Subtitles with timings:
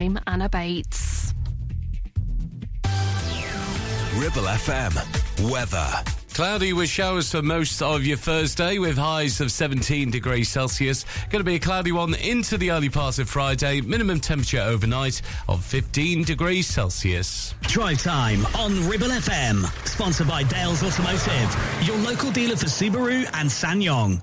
[0.00, 1.34] I'm Anna Bates.
[4.14, 5.50] Ribble FM.
[5.50, 5.88] Weather.
[6.34, 11.04] Cloudy with showers for most of your Thursday with highs of 17 degrees Celsius.
[11.30, 13.80] Going to be a cloudy one into the early part of Friday.
[13.80, 17.56] Minimum temperature overnight of 15 degrees Celsius.
[17.62, 19.64] Drive time on Ribble FM.
[19.84, 24.20] Sponsored by Dales Automotive, your local dealer for Subaru and SsangYong.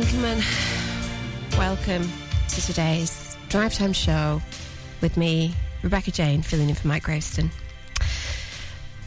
[0.00, 0.42] Gentlemen,
[1.58, 2.10] welcome
[2.48, 4.40] to today's Drive Time show
[5.02, 7.50] with me, Rebecca Jane, filling in for Mike Graveston.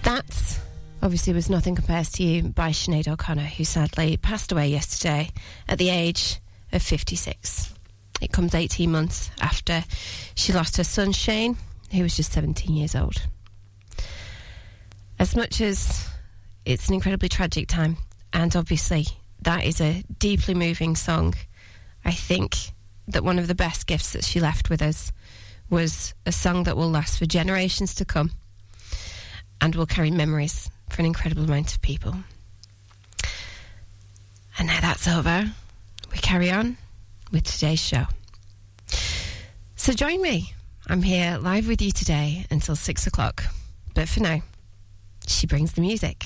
[0.04, 0.60] That
[1.02, 5.32] obviously was Nothing Compares to You by Sinead O'Connor, who sadly passed away yesterday
[5.68, 6.40] at the age
[6.72, 7.74] of 56.
[8.22, 9.84] It comes 18 months after
[10.36, 11.58] she lost her son Shane,
[11.92, 13.20] who was just 17 years old.
[15.18, 16.08] As much as
[16.66, 17.98] it's an incredibly tragic time,
[18.32, 19.08] and obviously
[19.44, 21.34] that is a deeply moving song,
[22.06, 22.56] I think
[23.08, 25.12] that one of the best gifts that she left with us
[25.70, 28.32] was a song that will last for generations to come
[29.60, 32.16] and will carry memories for an incredible amount of people.
[34.58, 35.52] And now that's over,
[36.12, 36.78] we carry on
[37.32, 38.04] with today's show.
[39.76, 40.54] So join me.
[40.88, 43.44] I'm here live with you today until six o'clock.
[43.96, 44.42] But for now,
[45.26, 46.26] she brings the music.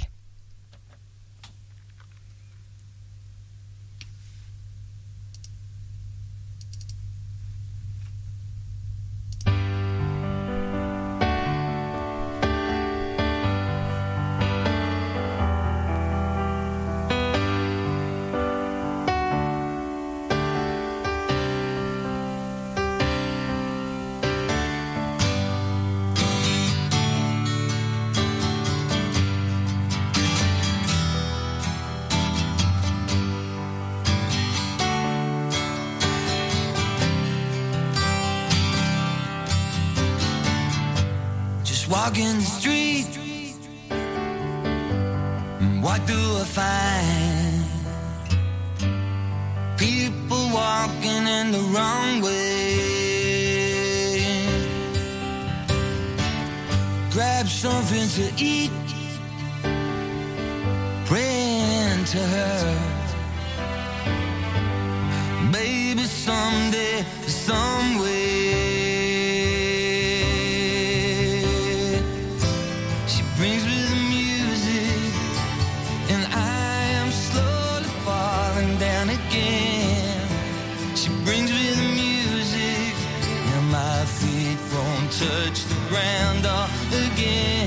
[86.45, 87.57] All again.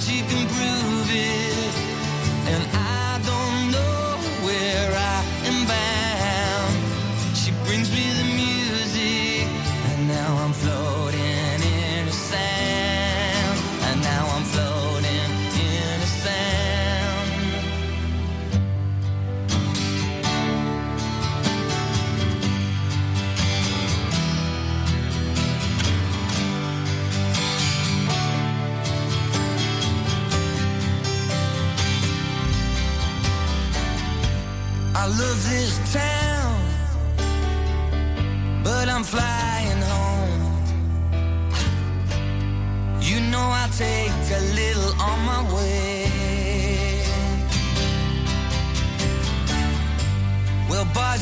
[0.00, 1.43] She can prove it,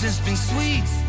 [0.04, 1.01] It's been sweet,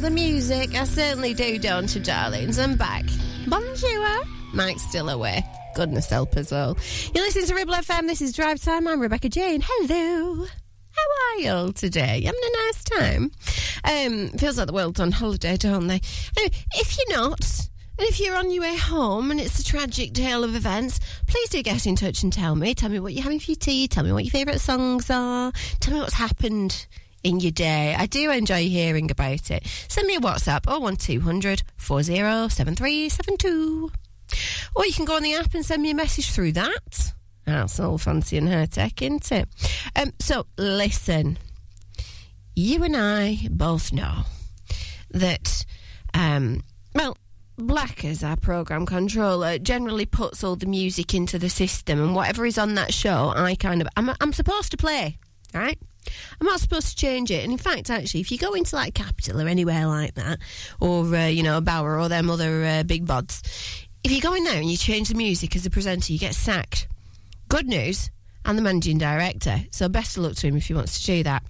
[0.00, 0.74] the music.
[0.74, 2.58] I certainly do, don't you, darlings?
[2.58, 3.04] I'm back.
[3.46, 4.22] Bonjour.
[4.54, 5.44] Mike's still away.
[5.74, 6.78] Goodness help us all.
[7.14, 8.06] You're listening to Ribble FM.
[8.06, 8.88] This is Drive Time.
[8.88, 9.62] I'm Rebecca Jane.
[9.62, 10.46] Hello.
[10.46, 12.22] How are you all today?
[12.22, 13.30] Having a nice time?
[13.84, 16.00] Um, feels like the world's on holiday, don't they?
[16.38, 20.14] Anyway, if you're not, and if you're on your way home and it's a tragic
[20.14, 22.74] tale of events, please do get in touch and tell me.
[22.74, 23.86] Tell me what you're having for your tea.
[23.86, 25.52] Tell me what your favourite songs are.
[25.80, 26.86] Tell me what's happened
[27.22, 27.94] in your day.
[27.96, 29.66] I do enjoy hearing about it.
[29.88, 33.90] Send me a WhatsApp 01200 407372.
[34.76, 37.12] Or you can go on the app and send me a message through that.
[37.46, 39.48] That's all fancy and high tech, isn't it?
[39.96, 41.38] Um, so, listen.
[42.54, 44.22] You and I both know
[45.10, 45.64] that,
[46.14, 46.62] um,
[46.94, 47.16] well,
[47.56, 52.46] Black, as our program controller, generally puts all the music into the system, and whatever
[52.46, 55.18] is on that show, I kind of I'm, I'm supposed to play,
[55.54, 55.78] right?
[56.40, 57.42] I'm not supposed to change it.
[57.42, 60.38] And in fact, actually, if you go into like Capital or anywhere like that,
[60.80, 64.44] or uh, you know Bauer or them other uh, big bods, if you go in
[64.44, 66.88] there and you change the music as a presenter, you get sacked.
[67.48, 68.10] Good news,
[68.44, 71.22] I'm the managing director, so best of luck to him if he wants to do
[71.24, 71.42] that.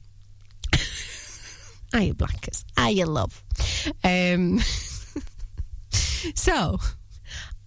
[1.94, 2.64] Are you blackers?
[2.76, 3.44] Are you love?
[4.02, 4.60] Um,
[6.34, 6.78] so,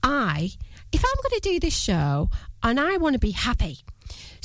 [0.02, 0.50] I,
[0.92, 2.30] if I'm going to do this show
[2.62, 3.80] and I want to be happy,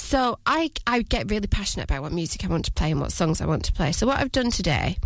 [0.08, 3.12] so I, I get really passionate about what music I want to play and what
[3.12, 3.92] songs I want to play.
[3.92, 4.96] So what I've done today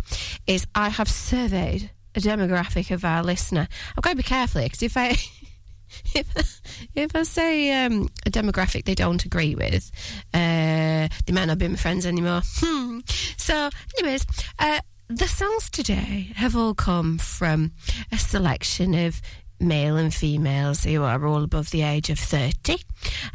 [0.47, 3.67] is I have surveyed a demographic of our listener.
[3.97, 5.09] I've got to be careful because if I
[6.15, 6.61] if
[6.95, 9.91] if I say um, a demographic they don't agree with,
[10.33, 12.41] uh, they might not be my friends anymore.
[13.35, 13.69] So,
[13.99, 14.25] anyways,
[14.57, 14.79] uh,
[15.09, 17.73] the songs today have all come from
[18.09, 19.21] a selection of
[19.59, 22.73] male and females who are all above the age of 30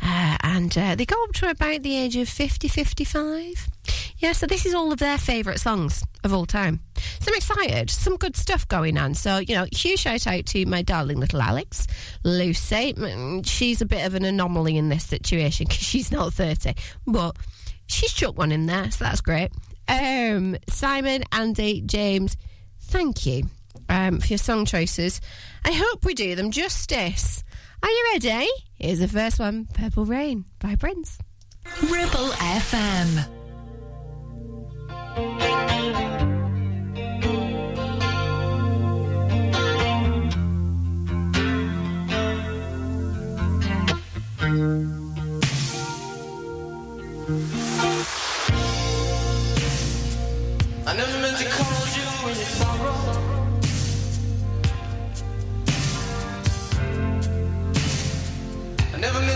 [0.02, 3.68] uh, and uh, they go up to about the age of 50 55
[4.18, 6.80] yeah so this is all of their favourite songs of all time.
[7.20, 7.90] So i'm excited.
[7.90, 9.14] Some good stuff going on.
[9.14, 11.86] So you know huge shout out to my darling little alex
[12.24, 12.94] lucy.
[12.94, 16.74] Mm, she's a bit of an anomaly in this situation because she's not 30
[17.06, 17.36] but
[17.86, 19.50] she's chucked one in there so that's great.
[19.88, 22.36] Um, simon andy james
[22.80, 23.44] thank you
[23.88, 25.20] um, for your song choices.
[25.64, 27.44] I hope we do them justice.
[27.82, 28.48] Are you ready?
[28.74, 31.18] Here's the first one Purple Rain by Prince.
[31.82, 33.28] Ribble FM.
[44.40, 44.97] I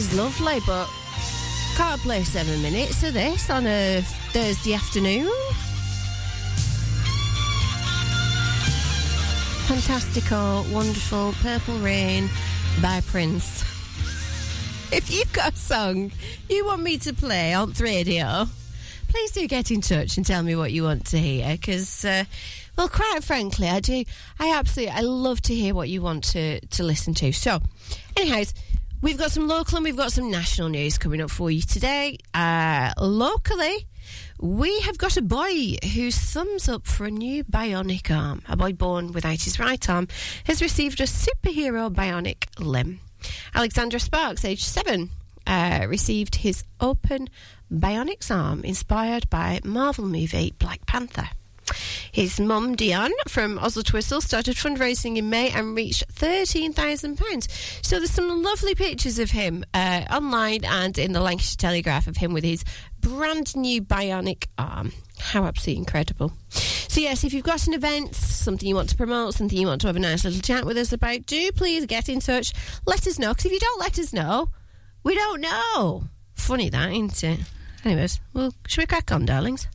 [0.00, 0.88] is lovely, but
[1.76, 4.00] can't play seven minutes of this on a
[4.32, 5.30] Thursday afternoon.
[9.66, 12.30] Fantastical, wonderful, Purple Rain
[12.80, 13.62] by Prince.
[14.90, 16.12] If you've got a song
[16.48, 18.46] you want me to play on the radio,
[19.08, 22.24] please do get in touch and tell me what you want to hear because uh,
[22.78, 24.04] well quite frankly i do
[24.38, 27.58] i absolutely i love to hear what you want to to listen to so
[28.16, 28.54] anyways
[29.00, 32.18] we've got some local and we've got some national news coming up for you today.
[32.34, 33.86] Uh, locally
[34.40, 38.42] we have got a boy whose thumbs up for a new bionic arm.
[38.48, 40.08] A boy born without his right arm
[40.44, 43.00] has received a superhero bionic limb.
[43.54, 45.10] Alexandra sparks age seven
[45.46, 47.28] uh, received his open
[47.70, 51.28] bionics arm inspired by Marvel movie Black Panther.
[52.12, 57.84] His mum, Diane, from Oswaldtwistle, started fundraising in May and reached £13,000.
[57.84, 62.16] So there's some lovely pictures of him uh, online and in the Lancashire Telegraph of
[62.16, 62.64] him with his
[63.00, 64.92] brand new bionic arm.
[65.18, 66.32] How absolutely incredible.
[66.50, 69.80] So, yes, if you've got an event, something you want to promote, something you want
[69.82, 72.52] to have a nice little chat with us about, do please get in touch.
[72.86, 74.50] Let us know, because if you don't let us know,
[75.04, 76.04] we don't know.
[76.34, 77.40] Funny that, ain't it?
[77.84, 79.68] Anyways, well, should we crack on, darlings?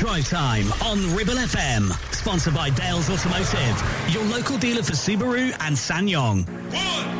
[0.00, 1.92] Drive time on Ribble FM.
[2.14, 6.48] Sponsored by Dales Automotive, your local dealer for Subaru and SsangYong.
[6.48, 7.19] One.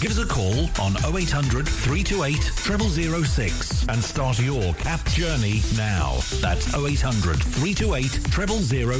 [0.00, 2.36] Give us a call on 0800 328
[3.24, 6.18] 0006 and start your CAP journey now.
[6.40, 8.06] That's 0800 328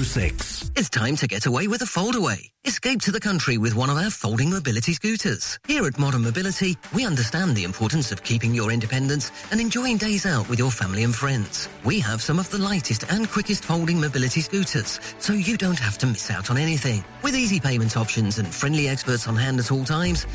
[0.04, 0.72] 0006.
[0.74, 2.50] It's time to get away with a foldaway.
[2.64, 5.58] Escape to the country with one of our folding mobility scooters.
[5.66, 10.26] Here at Modern Mobility, we understand the importance of keeping your independence and enjoying days
[10.26, 11.68] out with your family and friends.
[11.84, 15.96] We have some of the lightest and quickest folding mobility scooters, so you don't have
[15.98, 17.02] to miss out on anything.
[17.22, 20.26] With easy payment options and friendly experts on hand at all times,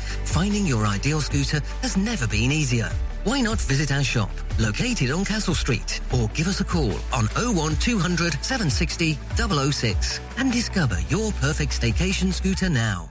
[0.54, 2.88] finding your ideal scooter has never been easier.
[3.24, 7.26] Why not visit our shop, located on Castle Street, or give us a call on
[7.34, 13.08] 01200 760 006 and discover your perfect staycation scooter now.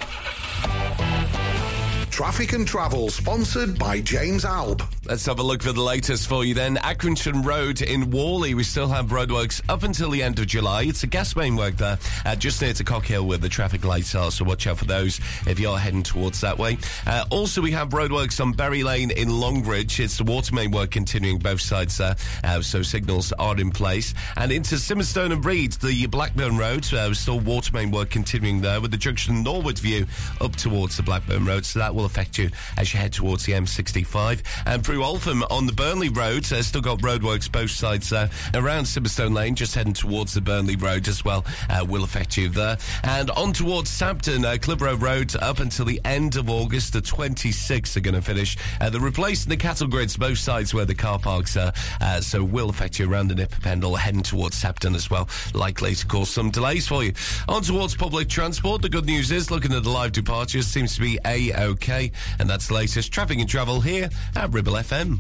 [2.14, 4.84] Traffic and Travel, sponsored by James Alb.
[5.06, 6.76] Let's have a look for the latest for you then.
[6.76, 10.84] Accrington Road in Whalley, we still have roadworks up until the end of July.
[10.84, 14.14] It's a gas main work there, uh, just near to Cockhill where the traffic lights
[14.14, 16.78] are, so watch out for those if you're heading towards that way.
[17.08, 20.00] Uh, also, we have roadworks on Berry Lane in Longridge.
[20.00, 24.14] It's the water main work continuing both sides there, uh, so signals are in place.
[24.38, 28.80] And into Simonstone and Read, the Blackburn Road, uh, still water main work continuing there
[28.80, 30.06] with the junction Norwood View
[30.40, 33.54] up towards the Blackburn Road, so that will affect you as you head towards the
[33.54, 34.42] M65.
[34.66, 38.86] And through Altham on the Burnley Road, uh, still got roadworks both sides uh, around
[38.86, 42.78] Simonstone Lane, just heading towards the Burnley Road as well, uh, will affect you there.
[43.04, 47.96] And on towards Sabden, uh, Clitheroe Road up until the end of August, the 26th
[47.96, 48.58] are going to finish.
[48.80, 52.44] Uh, they're replacing the cattle grids both sides where the car parks are, uh, so
[52.44, 56.06] will affect you around the Nick o' Pendle, heading towards Sabden as well, likely to
[56.08, 57.14] cause some delays for you.
[57.48, 61.02] On towards public transport, the good news is looking at the live departures seems to
[61.02, 61.93] be a-okay,
[62.40, 65.20] and that's the latest traffic and travel here at Ribble FM.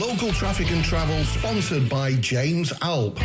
[0.00, 3.18] Local Traffic and Travel, sponsored by James Alb.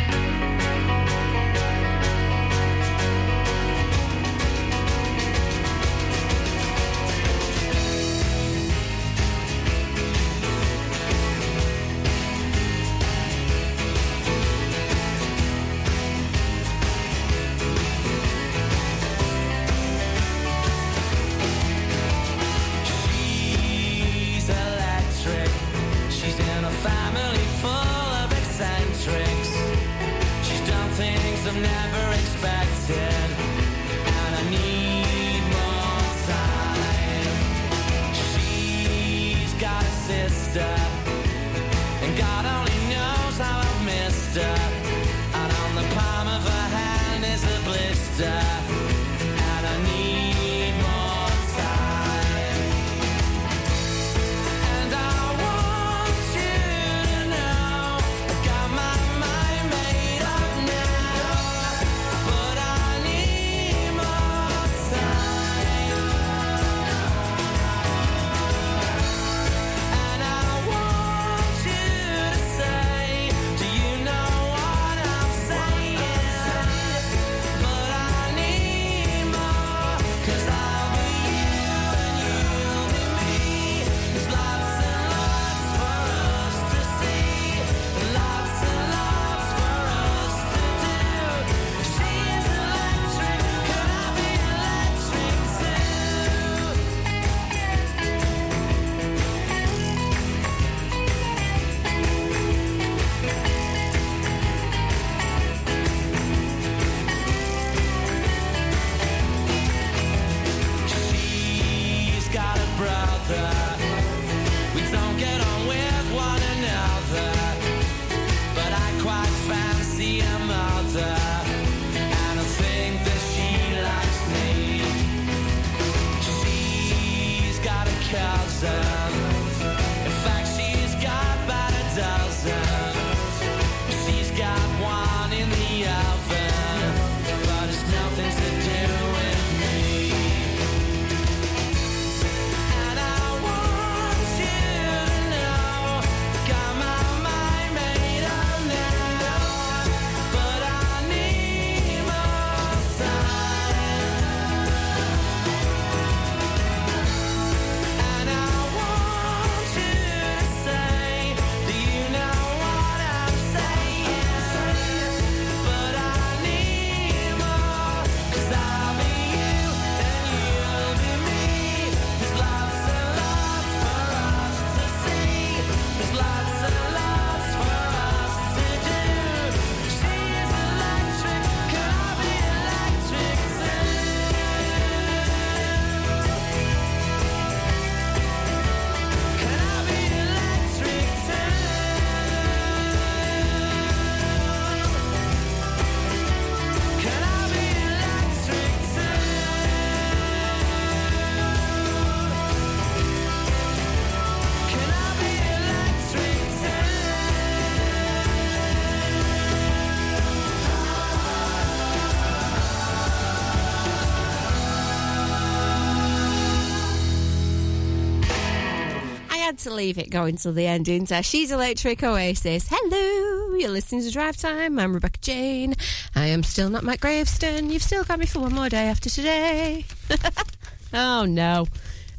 [219.64, 221.24] To leave it going till the end, didn't?
[221.24, 222.66] She's Electric Oasis.
[222.70, 224.78] Hello, you're listening to Drive Time.
[224.78, 225.74] I'm Rebecca Jane.
[226.14, 227.70] I am still not Matt Graveston.
[227.70, 229.84] You've still got me for one more day after today.
[230.94, 231.66] oh no,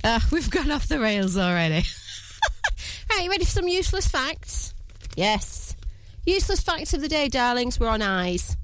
[0.04, 1.84] uh, we've gone off the rails already.
[3.10, 4.76] right, you ready for some useless facts?
[5.16, 5.76] Yes.
[6.26, 7.80] Useless facts of the day, darlings.
[7.80, 8.56] We're on eyes.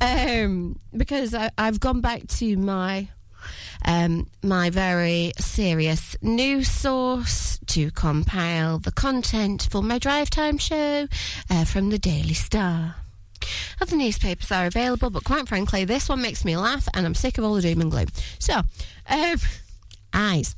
[0.00, 3.08] Um, because I, I've gone back to my
[3.84, 11.06] um, my very serious news source to compile the content for my drive time show
[11.50, 12.96] uh, from the Daily Star.
[13.80, 17.38] Other newspapers are available, but quite frankly, this one makes me laugh, and I'm sick
[17.38, 18.08] of all the doom and gloom.
[18.38, 18.62] So,
[19.08, 19.36] um,
[20.12, 20.54] eyes.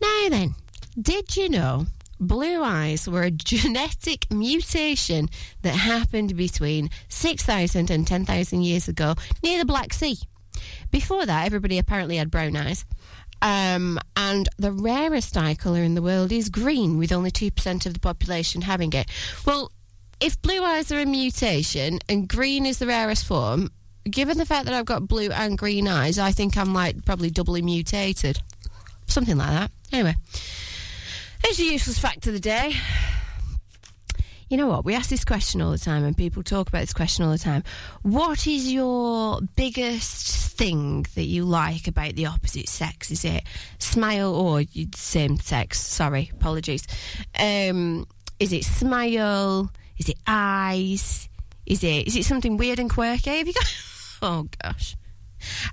[0.00, 0.54] Now then,
[1.00, 1.86] did you know
[2.20, 5.28] blue eyes were a genetic mutation
[5.62, 10.18] that happened between 6,000 and 10,000 years ago near the Black Sea?
[10.90, 12.84] Before that, everybody apparently had brown eyes.
[13.42, 17.94] Um, and the rarest eye colour in the world is green, with only 2% of
[17.94, 19.08] the population having it.
[19.44, 19.70] Well,
[20.20, 23.70] if blue eyes are a mutation and green is the rarest form,
[24.10, 27.30] given the fact that I've got blue and green eyes, I think I'm like probably
[27.30, 28.40] doubly mutated.
[29.06, 29.70] Something like that.
[29.92, 30.14] Anyway,
[31.42, 32.74] here's your useless fact of the day.
[34.48, 34.84] You know what?
[34.84, 37.38] We ask this question all the time, and people talk about this question all the
[37.38, 37.64] time.
[38.02, 43.10] What is your biggest thing that you like about the opposite sex?
[43.10, 43.42] Is it
[43.78, 44.62] smile or
[44.94, 45.80] same sex?
[45.80, 46.86] Sorry, apologies.
[47.36, 48.06] Um,
[48.38, 49.72] is it smile?
[49.98, 51.28] Is it eyes?
[51.66, 53.38] Is it is it something weird and quirky?
[53.38, 53.74] Have you got?
[54.22, 54.96] Oh gosh.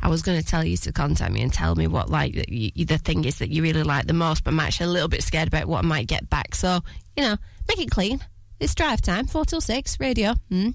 [0.01, 2.73] I was going to tell you to contact me and tell me what like the,
[2.75, 5.23] the thing is that you really like the most, but I'm actually a little bit
[5.23, 6.53] scared about what I might get back.
[6.55, 6.81] So
[7.15, 7.37] you know,
[7.69, 8.19] make it clean.
[8.63, 10.35] It's drive time, four till six, radio.
[10.49, 10.73] Mm.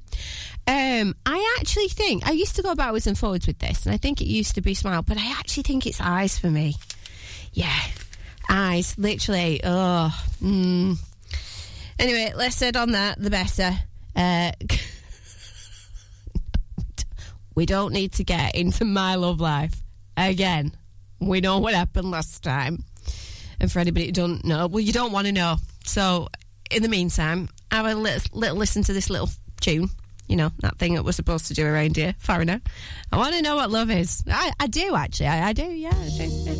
[0.66, 3.96] Um, I actually think I used to go backwards and forwards with this, and I
[3.96, 6.74] think it used to be smile, but I actually think it's eyes for me.
[7.55, 7.81] Yeah,
[8.46, 9.62] eyes, literally.
[9.64, 10.98] Oh, mm.
[11.98, 13.79] anyway, less said on that, the better.
[14.14, 14.53] Uh,
[17.55, 19.83] we don't need to get into my love life
[20.14, 20.72] again.
[21.20, 22.85] We know what happened last time.
[23.59, 25.57] And for anybody who don't know, well, you don't want to know.
[25.87, 26.29] So,
[26.70, 29.90] in the meantime, have a little, little listen to this little tune.
[30.26, 32.14] You know, that thing that we're supposed to do around here.
[32.18, 32.61] Foreigner.
[33.11, 34.22] I want to know what love is.
[34.31, 35.28] I, I do, actually.
[35.28, 35.88] I, I do, yeah.
[35.88, 36.52] I do, yeah.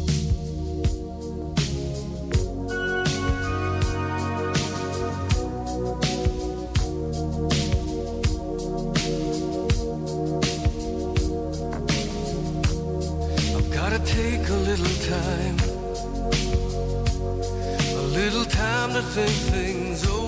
[13.55, 15.59] I've gotta take a little time,
[17.97, 20.28] a little time to think things over.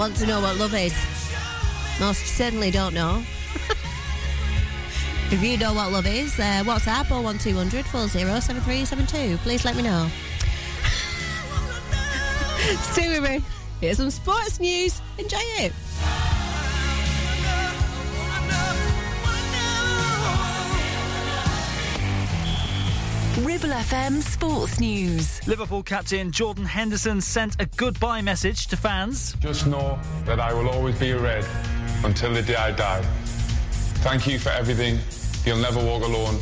[0.00, 0.94] want to know what love is.
[2.00, 3.22] Most certainly don't know.
[5.30, 9.36] if you know what love is, uh, WhatsApp or 1200 407372.
[9.42, 10.08] Please let me know.
[12.92, 13.44] Stay with me.
[13.82, 15.02] Here's some sports news.
[15.18, 15.74] Enjoy it.
[23.60, 25.46] Ribble FM Sports News.
[25.46, 29.34] Liverpool captain Jordan Henderson sent a goodbye message to fans.
[29.34, 31.44] Just know that I will always be a Red
[32.02, 33.02] until the day I die.
[34.02, 34.98] Thank you for everything.
[35.44, 36.38] You'll never walk alone.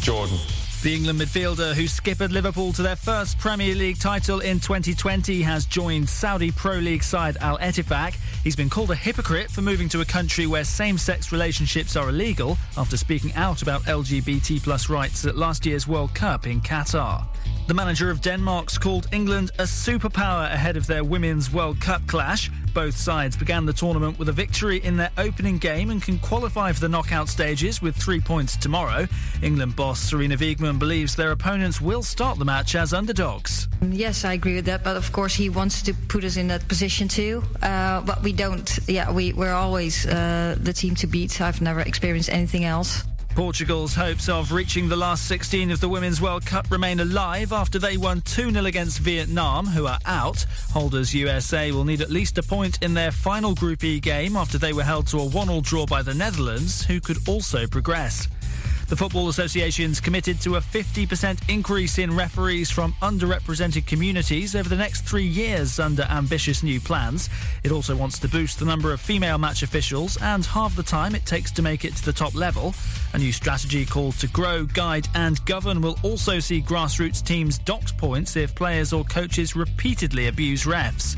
[0.00, 0.36] Jordan.
[0.84, 5.64] The England midfielder who skippered Liverpool to their first Premier League title in 2020 has
[5.64, 8.14] joined Saudi Pro League side Al Ettifaq.
[8.42, 12.58] He's been called a hypocrite for moving to a country where same-sex relationships are illegal
[12.76, 17.24] after speaking out about LGBT plus rights at last year's World Cup in Qatar.
[17.66, 22.50] The manager of Denmark's called England a superpower ahead of their Women's World Cup clash.
[22.74, 26.72] Both sides began the tournament with a victory in their opening game and can qualify
[26.72, 29.08] for the knockout stages with three points tomorrow.
[29.42, 33.66] England boss Sarina Wiegman believes their opponents will start the match as underdogs.
[33.80, 34.84] Yes, I agree with that.
[34.84, 37.42] But of course, he wants to put us in that position too.
[37.62, 38.78] Uh, but we don't.
[38.86, 41.40] Yeah, we, we're always uh, the team to beat.
[41.40, 43.04] I've never experienced anything else.
[43.34, 47.80] Portugal's hopes of reaching the last 16 of the Women's World Cup remain alive after
[47.80, 50.46] they won 2 0 against Vietnam, who are out.
[50.70, 54.56] Holders USA will need at least a point in their final Group E game after
[54.56, 58.28] they were held to a 1 0 draw by the Netherlands, who could also progress.
[58.94, 64.76] The Football Association's committed to a 50% increase in referees from underrepresented communities over the
[64.76, 67.28] next three years under ambitious new plans.
[67.64, 71.16] It also wants to boost the number of female match officials and halve the time
[71.16, 72.72] it takes to make it to the top level.
[73.14, 77.98] A new strategy called to grow, guide and govern will also see grassroots teams docked
[77.98, 81.16] points if players or coaches repeatedly abuse refs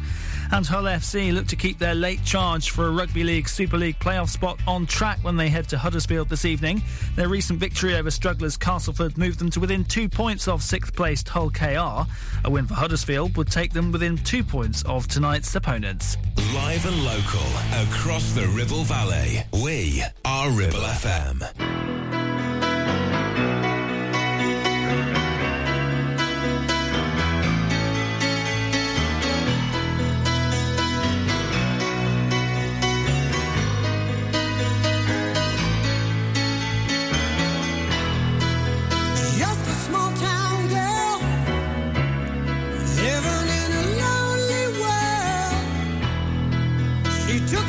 [0.52, 3.98] and Hull FC look to keep their late charge for a Rugby League Super League
[3.98, 6.82] playoff spot on track when they head to Huddersfield this evening.
[7.14, 11.28] Their recent victory over strugglers Castleford moved them to within two points of sixth placed
[11.28, 12.08] Hull KR.
[12.44, 16.16] A win for Huddersfield would take them within two points of tonight's opponents.
[16.54, 17.46] Live and local
[17.88, 19.42] across the Ribble Valley.
[19.52, 22.35] We are Ribble FM.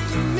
[0.05, 0.36] She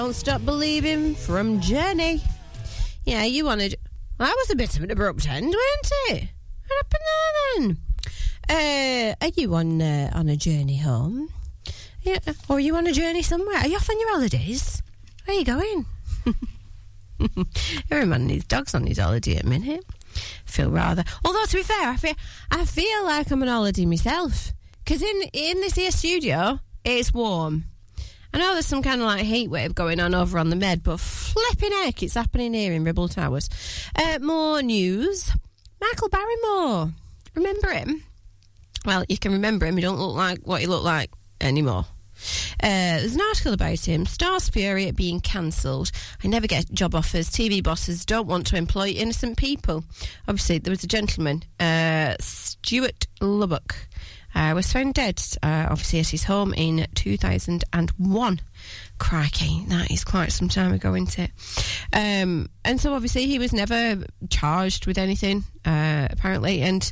[0.00, 2.22] Don't stop believing from Jenny.
[3.04, 3.76] Yeah, you wanted.
[4.16, 6.28] That was a bit of an abrupt end, weren't it?
[6.66, 7.76] What happened there
[8.48, 9.14] then?
[9.20, 11.28] Uh, are you on uh, on a journey home?
[12.00, 12.16] Yeah,
[12.48, 13.58] or are you on a journey somewhere?
[13.58, 14.82] Are you off on your holidays?
[15.26, 15.84] Where are you going?
[17.90, 19.84] Every man his dog's on his holiday at a minute.
[20.46, 21.04] Feel rather.
[21.26, 22.14] Although to be fair, I feel
[22.50, 27.69] I feel like I'm on holiday myself because in in this here studio it's warm.
[28.32, 30.82] I know there's some kind of like heat wave going on over on the Med,
[30.82, 33.48] but flipping heck, it's happening here in Ribble Towers.
[33.96, 35.30] Uh, more news.
[35.80, 36.92] Michael Barrymore.
[37.34, 38.02] Remember him?
[38.84, 39.76] Well, you can remember him.
[39.76, 41.10] He don't look like what he looked like
[41.40, 41.86] anymore.
[42.62, 44.04] Uh, there's an article about him.
[44.06, 45.90] Stars Fury at being cancelled.
[46.22, 47.30] I never get job offers.
[47.30, 49.84] TV bosses don't want to employ innocent people.
[50.28, 53.74] Obviously, there was a gentleman, uh, Stuart Lubbock,
[54.34, 58.40] uh, was found dead, uh, obviously, at his home in 2001.
[58.98, 61.30] Crikey, that is quite some time ago, isn't it?
[61.92, 66.62] Um, and so, obviously, he was never charged with anything, uh, apparently.
[66.62, 66.90] And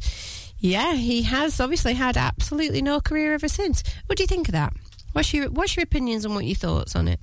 [0.58, 3.82] yeah, he has obviously had absolutely no career ever since.
[4.06, 4.72] What do you think of that?
[5.12, 7.20] What's your What's your opinions and what your thoughts on it?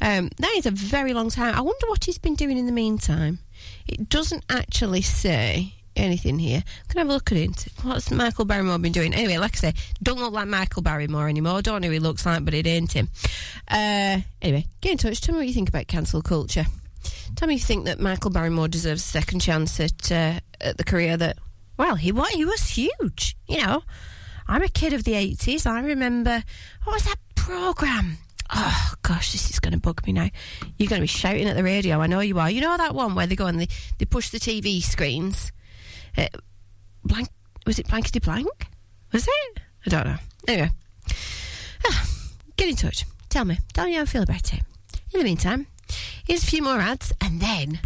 [0.00, 1.54] Um, that is a very long time.
[1.54, 3.38] I wonder what he's been doing in the meantime.
[3.86, 6.62] It doesn't actually say anything here.
[6.88, 7.66] Can I have a look at it?
[7.82, 9.14] What's Michael Barrymore been doing?
[9.14, 11.62] Anyway, like I say, don't look like Michael Barrymore anymore.
[11.62, 13.08] Don't know who he looks like, but it ain't him.
[13.68, 15.20] Uh, anyway, get in touch.
[15.20, 16.66] Tell me what you think about cancel culture.
[17.36, 20.84] Tell me you think that Michael Barrymore deserves a second chance at uh, at the
[20.84, 21.38] career that.
[21.76, 23.36] Well, he what he was huge.
[23.46, 23.82] You know,
[24.48, 25.66] I'm a kid of the eighties.
[25.66, 26.42] I remember
[26.84, 28.18] what was that program?
[28.54, 30.28] Oh gosh, this is going to bug me now.
[30.78, 32.00] You're going to be shouting at the radio.
[32.00, 32.50] I know you are.
[32.50, 33.68] You know that one where they go and they,
[33.98, 35.52] they push the TV screens.
[36.18, 36.26] Uh,
[37.04, 37.28] blank
[37.64, 38.48] was it blankety blank?
[39.12, 39.60] Was it?
[39.86, 40.16] I don't know.
[40.48, 40.70] Anyway,
[41.86, 42.08] ah,
[42.56, 43.04] get in touch.
[43.28, 43.58] Tell me.
[43.72, 44.60] Tell me how I feel about it.
[45.12, 45.66] In the meantime,
[46.26, 47.78] here's a few more ads, and then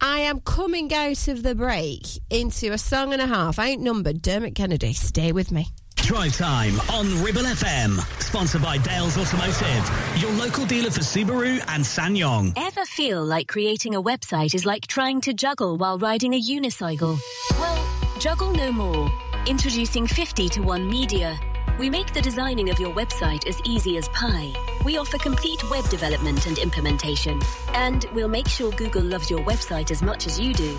[0.00, 3.58] I am coming out of the break into a song and a half.
[3.58, 4.22] I ain't numbered.
[4.22, 4.92] Dermot Kennedy.
[4.92, 5.68] Stay with me.
[6.04, 7.98] Drive time on Ribble FM.
[8.20, 9.90] Sponsored by Dales Automotive,
[10.20, 12.52] your local dealer for Subaru and SsangYong.
[12.58, 17.18] Ever feel like creating a website is like trying to juggle while riding a unicycle?
[17.52, 17.88] Well,
[18.18, 19.10] juggle no more.
[19.46, 21.40] Introducing 50 to 1 Media.
[21.78, 24.52] We make the designing of your website as easy as pie.
[24.84, 27.40] We offer complete web development and implementation.
[27.72, 30.78] And we'll make sure Google loves your website as much as you do.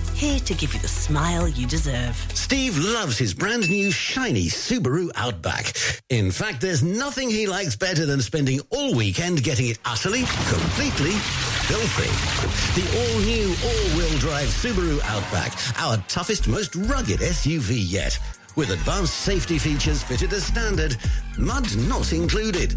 [0.13, 2.15] here to give you the smile you deserve.
[2.33, 5.73] Steve loves his brand new shiny Subaru Outback.
[6.09, 11.11] In fact, there's nothing he likes better than spending all weekend getting it utterly, completely
[11.67, 12.09] filthy.
[12.79, 18.17] The all-new all-wheel drive Subaru Outback, our toughest, most rugged SUV yet.
[18.55, 20.97] With advanced safety features fitted as standard,
[21.37, 22.73] mud not included.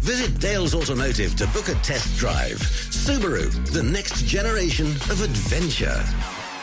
[0.00, 2.58] Visit Dales Automotive to book a test drive.
[2.58, 6.02] Subaru, the next generation of adventure.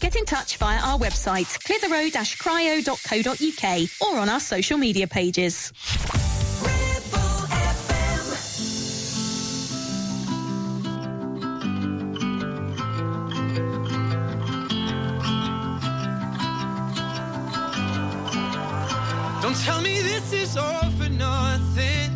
[0.00, 5.72] Get in touch via our website, clitheroe-cryo.co.uk or on our social media pages.
[19.42, 22.10] Don't tell me this is all for nothing.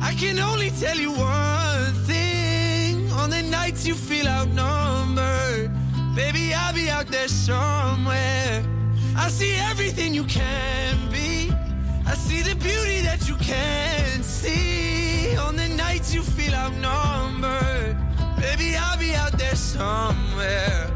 [0.00, 3.10] I can only tell you one thing.
[3.12, 5.70] On the nights you feel outnumbered,
[6.18, 8.64] baby, I'll be out there somewhere.
[9.16, 11.52] I see everything you can be.
[12.12, 15.36] I see the beauty that you can't see.
[15.36, 17.96] On the nights you feel outnumbered,
[18.40, 20.90] baby, I'll be out there somewhere.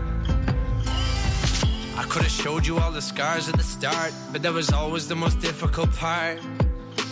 [2.01, 5.07] I could have showed you all the scars at the start, but that was always
[5.07, 6.41] the most difficult part.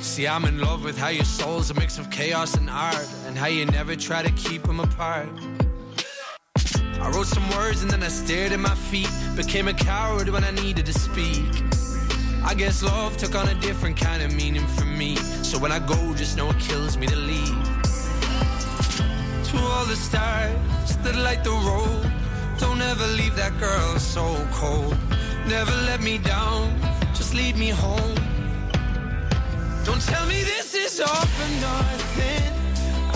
[0.03, 3.39] See, I'm in love with how your soul's a mix of chaos and art, and
[3.39, 5.29] how you never try to keep them apart.
[7.11, 10.45] I wrote some words and then I stared at my feet, became a coward when
[10.45, 11.45] I needed to speak.
[12.45, 15.81] I guess love took on a different kind of meaning for me, so when I
[15.81, 17.65] go, just know it kills me to leave.
[19.49, 20.57] To all the stars
[21.03, 22.13] that light the road,
[22.59, 24.97] don't ever leave that girl so cold.
[25.49, 26.81] Never let me down,
[27.13, 28.15] just lead me home.
[29.85, 32.53] Don't tell me this is all for nothing.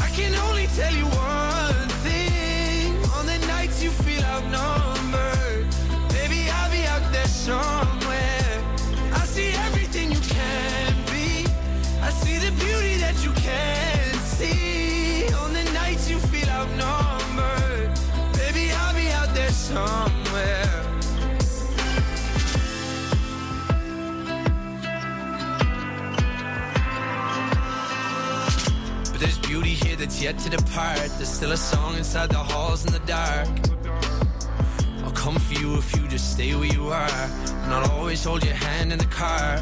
[0.05, 1.64] I can only tell you one
[7.45, 8.57] somewhere.
[9.13, 11.45] I see everything you can be.
[12.01, 15.29] I see the beauty that you can't see.
[15.43, 17.91] On the nights you feel outnumbered,
[18.41, 20.71] baby, I'll be out there somewhere.
[29.11, 31.11] But there's beauty here that's yet to depart.
[31.19, 33.74] There's still a song inside the halls in the dark.
[35.25, 37.19] Come for you if you just stay where you are.
[37.63, 39.57] And I'll always hold your hand in the car.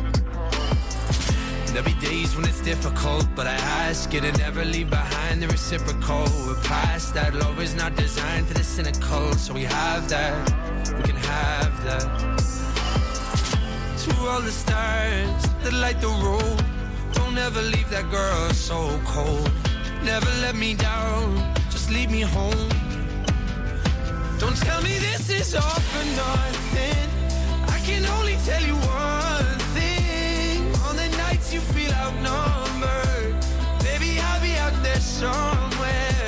[1.67, 3.55] There'll be days when it's difficult, but I
[3.87, 6.25] ask you to never leave behind the reciprocal.
[6.49, 7.33] We're past that.
[7.37, 10.35] Love is not designed for the cynical, so we have that.
[10.97, 12.09] We can have that.
[14.03, 16.65] To all the stars that light the road,
[17.13, 19.49] don't ever leave that girl so cold.
[20.03, 22.82] Never let me down, just lead me home.
[24.43, 27.09] Don't tell me this is all for nothing.
[27.69, 30.67] I can only tell you one thing.
[30.89, 33.37] On the nights you feel outnumbered,
[33.85, 36.27] baby, I'll be out there somewhere.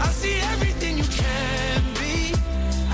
[0.00, 2.32] I see everything you can be.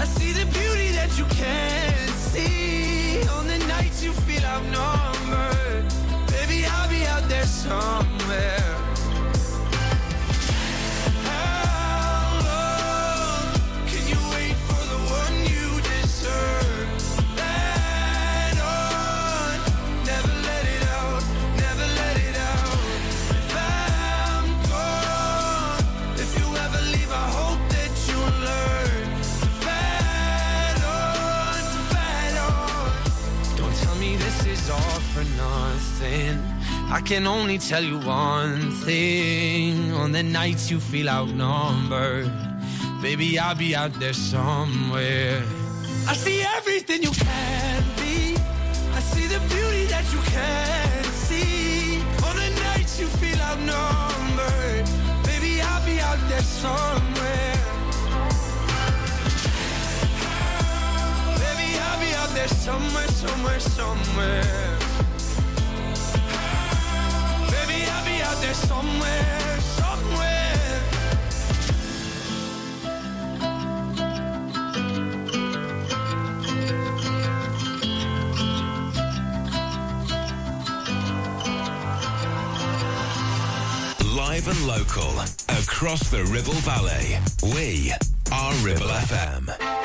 [0.03, 3.23] I see the beauty that you can't see.
[3.39, 5.87] On the nights you feel outnumbered,
[6.27, 8.86] baby, I'll be out there somewhere.
[36.17, 36.43] Nothing.
[36.91, 39.93] I can only tell you one thing.
[39.93, 42.31] On the nights you feel outnumbered,
[43.03, 45.43] baby, I'll be out there somewhere.
[46.09, 48.37] I see everything you can be.
[48.95, 52.01] I see the beauty that you can see.
[52.27, 54.87] On the nights you feel outnumbered,
[55.25, 57.57] baby, I'll be out there somewhere.
[61.43, 64.86] Baby, I'll be out there somewhere, somewhere, somewhere.
[68.27, 70.83] Out there somewhere, somewhere.
[84.15, 85.21] Live and local
[85.61, 87.19] across the Ribble Valley.
[87.55, 87.93] We
[88.33, 89.76] are Ribble FM.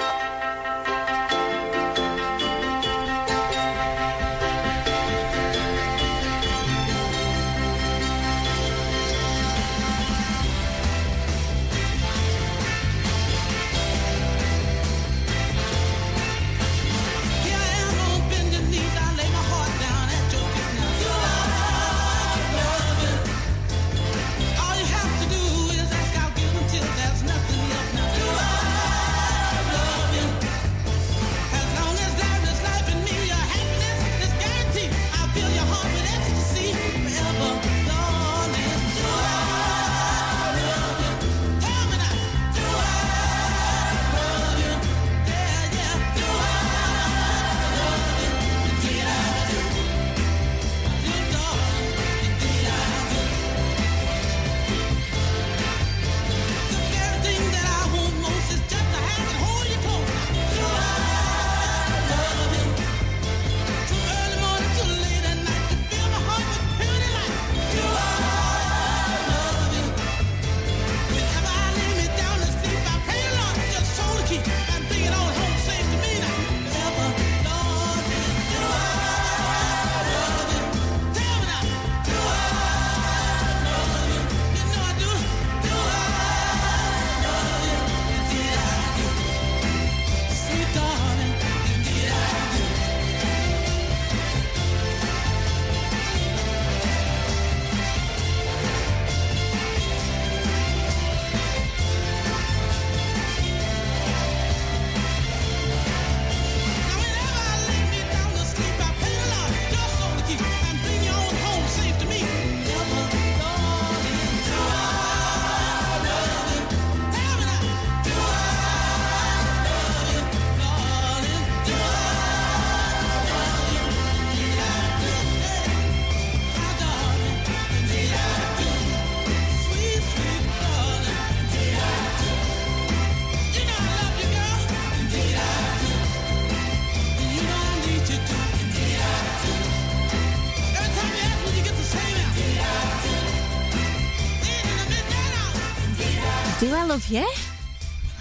[147.12, 147.30] You?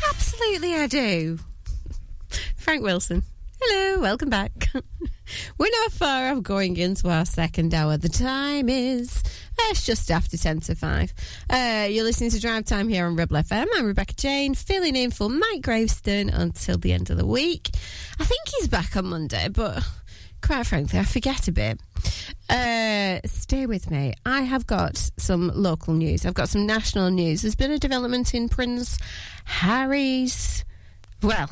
[0.09, 1.39] Absolutely, I do.
[2.57, 3.23] Frank Wilson.
[3.61, 4.51] Hello, welcome back.
[5.59, 7.97] We're not far off going into our second hour.
[7.99, 11.15] The time is uh, it's just after 10 to 5.
[11.49, 13.67] Uh, you're listening to Drive Time here on Ribble FM.
[13.77, 17.71] I'm Rebecca Jane, filling in for Mike Graveston until the end of the week.
[18.19, 19.85] I think he's back on Monday, but
[20.43, 21.81] quite frankly, I forget a bit.
[22.51, 24.13] Uh, stay with me.
[24.27, 26.27] I have got some local news.
[26.27, 27.43] I've got some national news.
[27.43, 28.99] There's been a development in Prince
[29.45, 30.65] Harry's,
[31.23, 31.49] well,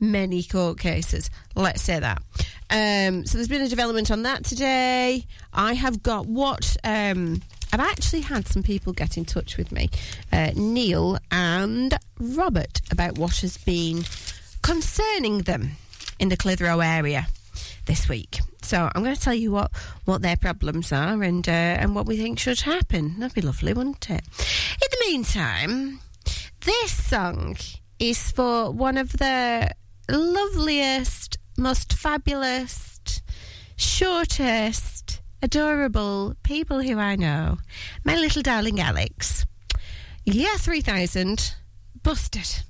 [0.00, 1.30] many court cases.
[1.54, 2.20] Let's say that.
[2.68, 5.24] Um, so there's been a development on that today.
[5.52, 6.76] I have got what.
[6.82, 7.40] Um,
[7.72, 9.90] I've actually had some people get in touch with me,
[10.32, 14.04] uh, Neil and Robert, about what has been
[14.62, 15.72] concerning them
[16.18, 17.28] in the Clitheroe area
[17.84, 18.40] this week.
[18.68, 19.70] So I'm going to tell you what,
[20.04, 23.18] what their problems are and uh, and what we think should happen.
[23.18, 24.20] That'd be lovely, wouldn't it?
[24.20, 26.00] In the meantime,
[26.66, 27.56] this song
[27.98, 29.70] is for one of the
[30.10, 33.00] loveliest, most fabulous,
[33.76, 37.56] shortest, adorable people who I know.
[38.04, 39.46] My little darling Alex.
[40.26, 41.54] Yeah, 3000.
[42.02, 42.64] Busted.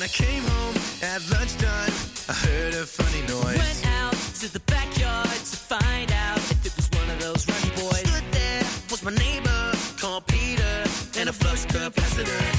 [0.00, 1.92] When I came home at lunchtime,
[2.26, 3.58] I heard a funny noise.
[3.58, 7.70] Went out to the backyard to find out if it was one of those runny
[7.76, 8.08] boys.
[8.08, 10.84] Stood there was my neighbor called Peter
[11.18, 12.49] and a flux capacitor.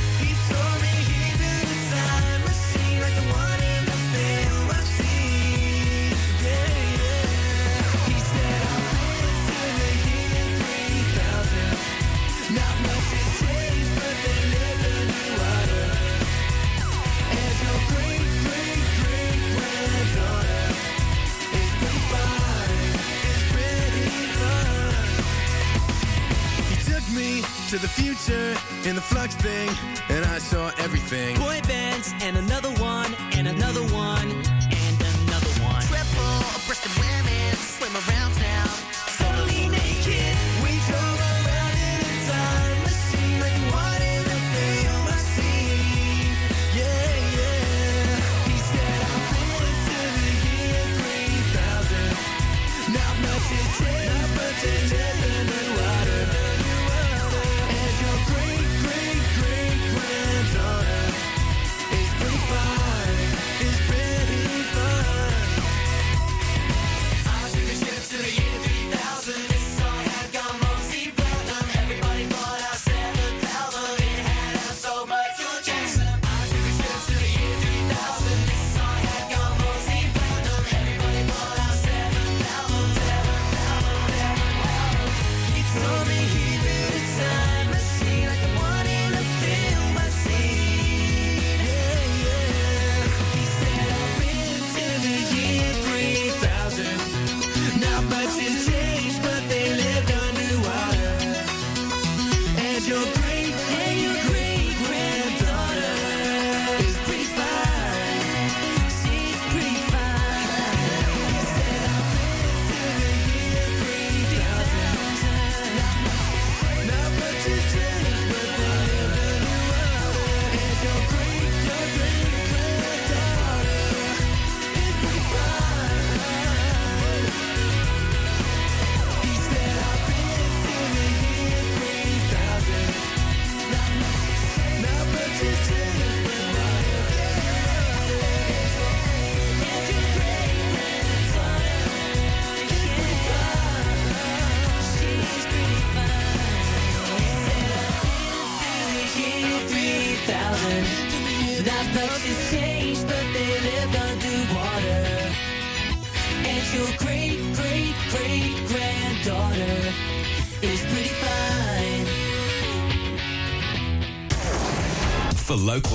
[27.71, 28.53] To the future
[28.83, 29.69] in the flux thing,
[30.09, 31.37] and I saw everything.
[31.37, 35.81] Boy bands and another one and another one and another one.
[35.87, 38.10] Triple breasted women swim around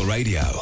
[0.07, 0.56] radio,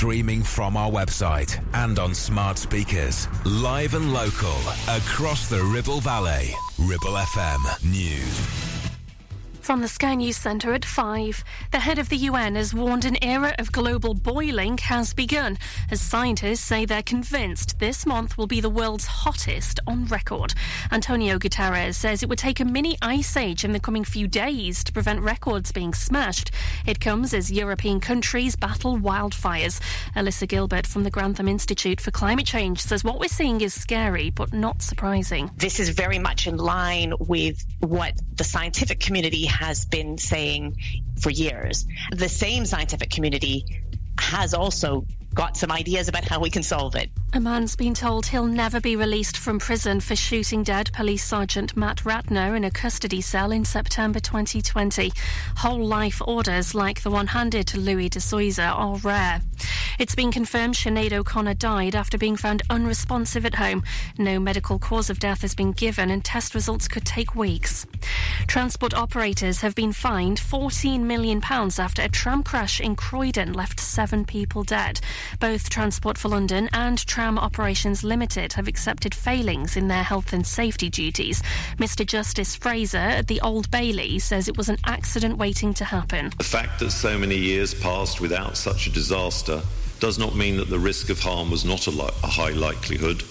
[0.00, 3.28] streaming from our website and on smart speakers.
[3.44, 4.56] Live and local,
[4.88, 6.54] across the Ribble Valley.
[6.78, 8.70] Ribble FM News.
[9.60, 13.22] From the Sky News Centre at 5, the head of the UN has warned an
[13.22, 15.58] era of global boiling has begun,
[15.90, 20.54] as scientists say they're convinced this month will be the world's hottest on record.
[20.92, 24.84] Antonio Guterres says it would take a mini ice age in the coming few days
[24.84, 26.50] to prevent records being smashed.
[26.86, 29.80] It comes as European countries battle wildfires.
[30.14, 34.30] Alyssa Gilbert from the Grantham Institute for Climate Change says what we're seeing is scary
[34.30, 35.50] but not surprising.
[35.56, 40.76] This is very much in line with what the scientific community has been saying
[41.20, 41.86] for years.
[42.12, 43.64] The same scientific community
[44.18, 47.10] has also got some ideas about how we can solve it.
[47.32, 51.76] A man's been told he'll never be released from prison for shooting dead Police Sergeant
[51.76, 55.12] Matt Ratana in a custody cell in September 2020.
[55.58, 59.40] Whole life orders like the one handed to Louis De Zoysa are rare.
[60.00, 63.84] It's been confirmed Sinead O'Connor died after being found unresponsive at home.
[64.18, 67.86] No medical cause of death has been given and test results could take weeks.
[68.50, 74.24] Transport operators have been fined £14 million after a tram crash in Croydon left seven
[74.24, 75.00] people dead.
[75.38, 80.44] Both Transport for London and Tram Operations Limited have accepted failings in their health and
[80.44, 81.40] safety duties.
[81.78, 86.32] Mr Justice Fraser at the Old Bailey says it was an accident waiting to happen.
[86.36, 89.62] The fact that so many years passed without such a disaster
[90.00, 93.22] does not mean that the risk of harm was not a, li- a high likelihood.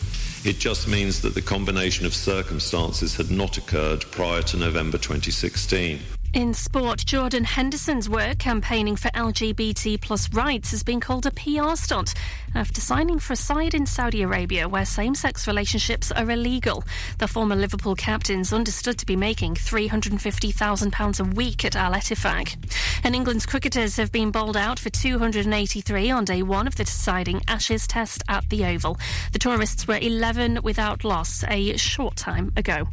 [0.45, 5.99] It just means that the combination of circumstances had not occurred prior to November 2016.
[6.31, 11.75] In sport, Jordan Henderson's work campaigning for LGBT plus rights has been called a PR
[11.75, 12.13] stunt
[12.53, 16.83] after signing for a side in Saudi Arabia where same sex relationships are illegal.
[17.17, 22.55] The former Liverpool captain's understood to be making £350,000 a week at Al Ettifaq.
[23.03, 27.41] And England's cricketers have been bowled out for 283 on day one of the deciding
[27.47, 28.99] Ashes test at the Oval.
[29.31, 32.87] The tourists were 11 without loss a short time ago.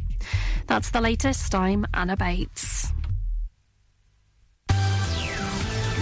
[0.65, 1.53] That's the latest.
[1.53, 2.93] I'm Anna Bates.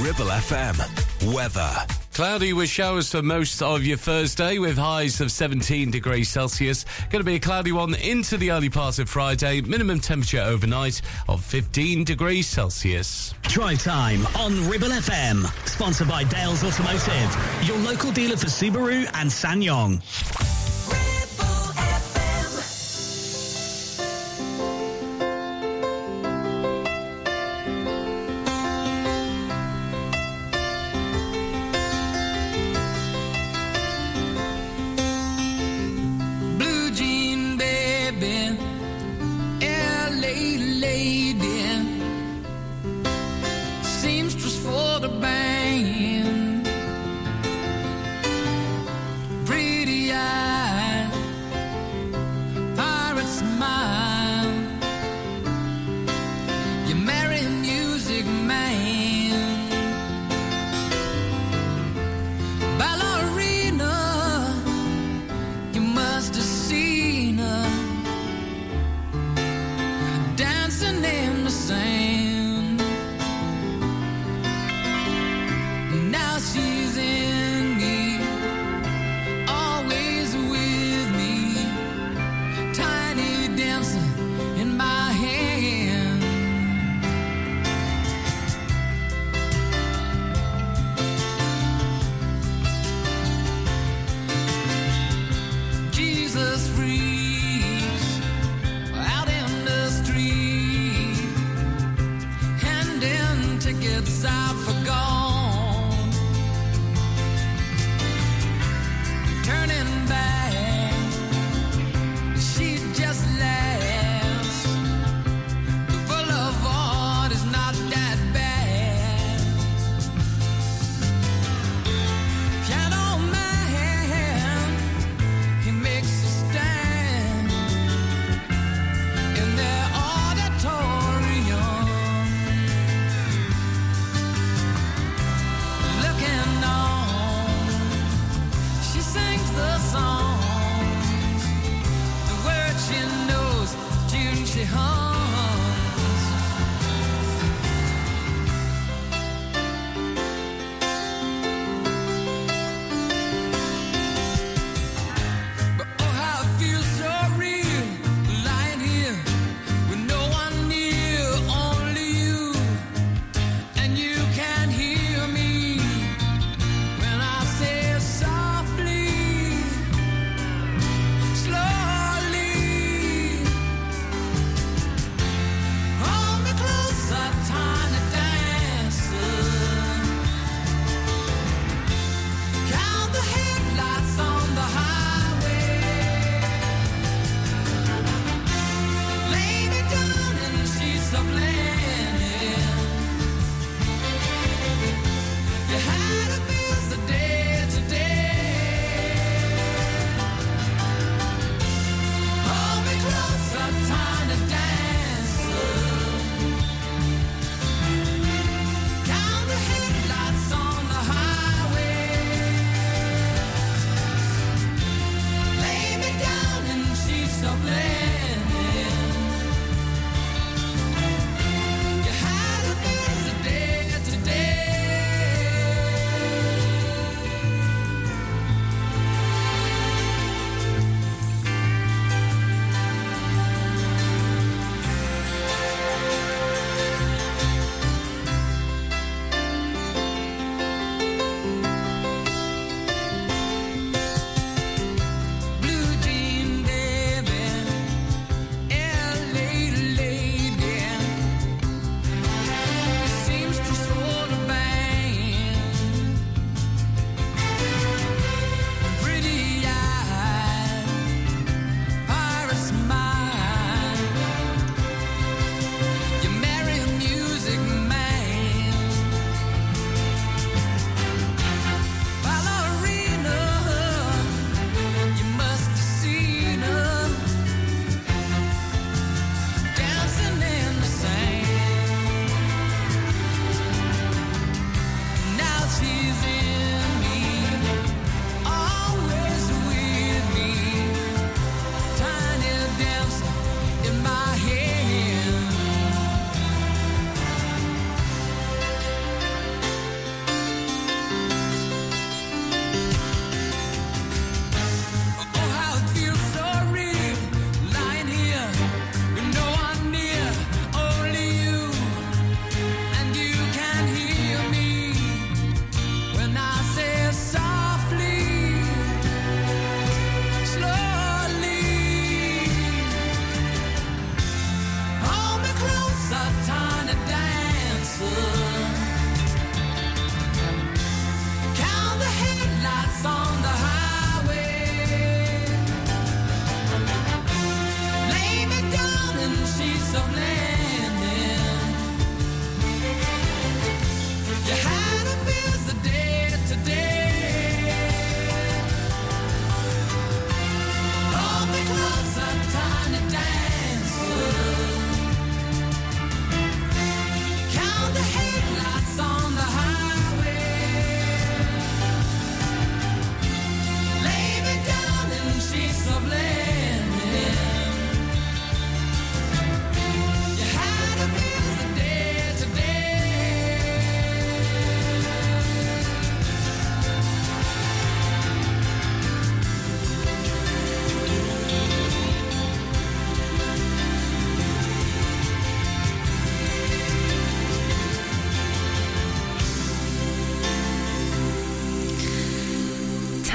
[0.06, 1.34] Ribble FM.
[1.34, 1.74] Weather.
[2.14, 6.86] Cloudy with showers for most of your Thursday with highs of 17 degrees Celsius.
[7.10, 9.62] Going to be a cloudy one into the early part of Friday.
[9.62, 13.34] Minimum temperature overnight of 15 degrees Celsius.
[13.44, 15.44] Drive time on Ribble FM.
[15.68, 20.65] Sponsored by Dales Automotive, your local dealer for Subaru and SsangYong.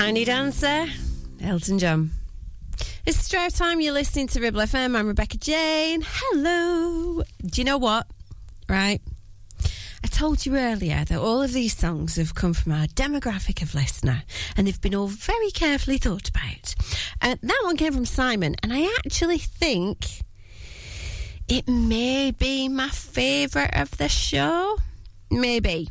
[0.01, 0.87] Tiny Dancer,
[1.43, 2.11] Elton John.
[3.05, 3.83] It's drive time.
[3.83, 4.97] You're listening to Ribble FM.
[4.97, 6.03] I'm Rebecca Jane.
[6.03, 7.23] Hello.
[7.45, 8.07] Do you know what?
[8.67, 9.03] Right.
[10.03, 13.75] I told you earlier that all of these songs have come from our demographic of
[13.75, 14.23] listener
[14.57, 16.75] and they've been all very carefully thought about.
[17.21, 20.23] Uh, that one came from Simon, and I actually think
[21.47, 24.79] it may be my favourite of the show.
[25.31, 25.91] Maybe.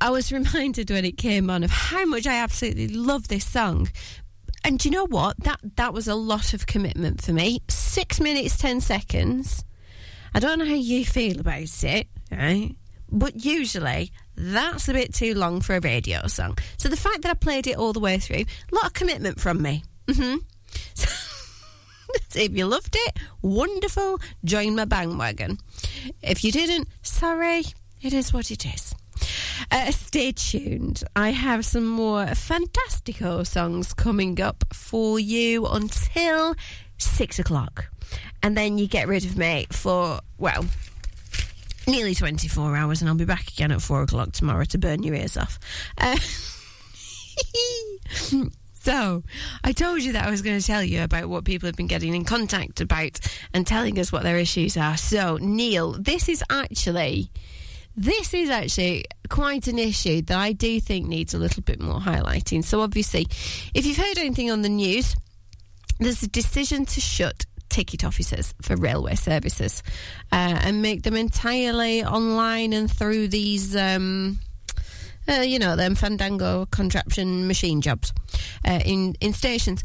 [0.00, 3.88] I, was reminded when it came on of how much I absolutely love this song.
[4.64, 5.38] And do you know what?
[5.40, 7.62] That that was a lot of commitment for me.
[7.68, 9.64] Six minutes, ten seconds.
[10.34, 12.74] I don't know how you feel about it, right?
[13.10, 16.58] But usually that's a bit too long for a radio song.
[16.76, 19.40] So the fact that I played it all the way through, a lot of commitment
[19.40, 19.82] from me.
[20.10, 20.36] hmm
[22.28, 25.58] So if you loved it, wonderful, join my bandwagon.
[26.22, 27.64] If you didn't, sorry,
[28.02, 28.89] it is what it is.
[29.70, 31.04] Uh, stay tuned.
[31.16, 36.54] I have some more Fantastico songs coming up for you until
[36.98, 37.86] six o'clock.
[38.42, 40.64] And then you get rid of me for, well,
[41.86, 45.14] nearly 24 hours, and I'll be back again at four o'clock tomorrow to burn your
[45.14, 45.58] ears off.
[45.98, 46.16] Uh,
[48.74, 49.22] so,
[49.64, 51.86] I told you that I was going to tell you about what people have been
[51.86, 53.20] getting in contact about
[53.52, 54.96] and telling us what their issues are.
[54.96, 57.30] So, Neil, this is actually.
[57.96, 62.00] This is actually quite an issue that I do think needs a little bit more
[62.00, 62.64] highlighting.
[62.64, 63.26] So, obviously,
[63.74, 65.14] if you've heard anything on the news,
[65.98, 69.82] there's a decision to shut ticket offices for railway services
[70.32, 74.38] uh, and make them entirely online and through these, um,
[75.28, 78.12] uh, you know, them Fandango contraption machine jobs
[78.66, 79.82] uh, in in stations.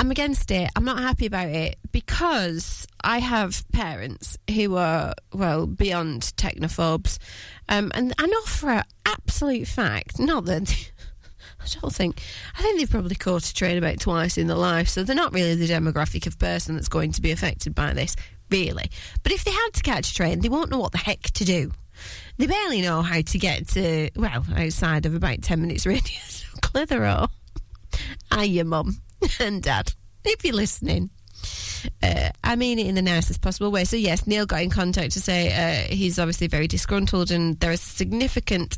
[0.00, 0.70] I'm against it.
[0.76, 7.18] I'm not happy about it because I have parents who are well beyond technophobes,
[7.68, 10.90] um, and know for an absolute fact, not that.
[11.60, 12.22] I don't think.
[12.56, 15.34] I think they've probably caught a train about twice in their life, so they're not
[15.34, 18.14] really the demographic of person that's going to be affected by this,
[18.50, 18.90] really.
[19.22, 21.44] But if they had to catch a train, they won't know what the heck to
[21.44, 21.72] do.
[22.36, 26.60] They barely know how to get to, well, outside of about 10 minutes radius of
[26.60, 27.28] Clitheroe.
[28.30, 29.00] Hi, your mum
[29.40, 29.92] and dad,
[30.24, 31.10] if you're listening.
[32.02, 33.84] Uh, I mean it in the nicest possible way.
[33.84, 37.72] So, yes, Neil got in contact to say uh, he's obviously very disgruntled and there
[37.72, 38.76] is a significant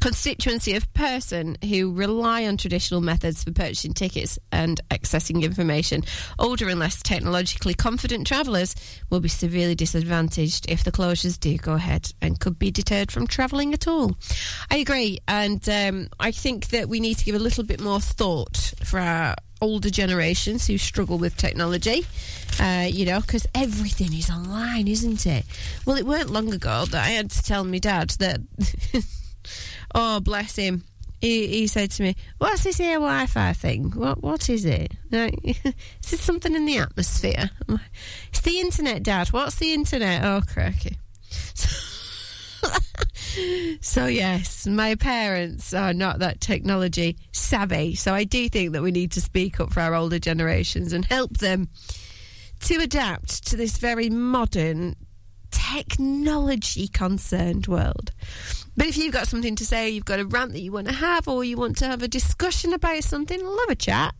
[0.00, 6.02] constituency of person who rely on traditional methods for purchasing tickets and accessing information.
[6.38, 8.74] Older and less technologically confident travellers
[9.10, 13.26] will be severely disadvantaged if the closures do go ahead and could be deterred from
[13.26, 14.16] travelling at all.
[14.70, 18.00] I agree, and um, I think that we need to give a little bit more
[18.00, 22.06] thought for our older generations who struggle with technology,
[22.58, 25.44] uh, you know, because everything is online, isn't it?
[25.86, 28.40] Well, it weren't long ago that I had to tell my dad that.
[29.94, 30.84] Oh, bless him.
[31.20, 33.90] He, he said to me, "What's this here Wi-Fi thing?
[33.90, 34.92] What what is it?
[35.10, 37.80] Like, is it something in the atmosphere?" Like,
[38.28, 39.28] it's the internet, Dad.
[39.28, 40.24] What's the internet?
[40.24, 40.98] Oh, cracky.
[41.54, 41.68] So
[44.06, 47.94] yes, my parents are not that technology savvy.
[47.94, 51.04] So I do think that we need to speak up for our older generations and
[51.04, 51.68] help them
[52.60, 54.96] to adapt to this very modern,
[55.50, 58.12] technology concerned world.
[58.76, 60.94] But if you've got something to say, you've got a rant that you want to
[60.94, 64.14] have, or you want to have a discussion about something, love a chat,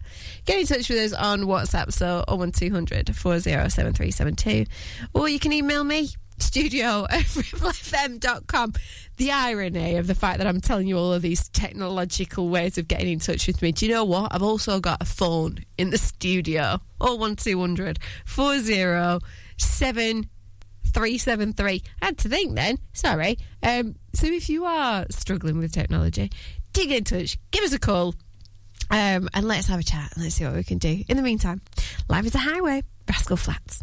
[0.44, 4.66] get in touch with us on WhatsApp, so 01200 407372,
[5.14, 6.10] or you can email me,
[6.42, 8.74] studio at ribblefm.com.
[9.16, 12.88] The irony of the fact that I'm telling you all of these technological ways of
[12.88, 13.72] getting in touch with me.
[13.72, 14.34] Do you know what?
[14.34, 16.80] I've also got a phone in the studio.
[17.00, 20.30] Oh, 01200 407
[20.92, 21.82] 373.
[22.02, 22.78] I had to think then.
[22.92, 23.38] Sorry.
[23.62, 26.30] Um, so if you are struggling with technology,
[26.72, 27.38] get in touch.
[27.50, 28.14] Give us a call.
[28.90, 31.04] Um, and let's have a chat and let's see what we can do.
[31.08, 31.60] In the meantime,
[32.08, 33.82] life is a highway, Rascal Flatts.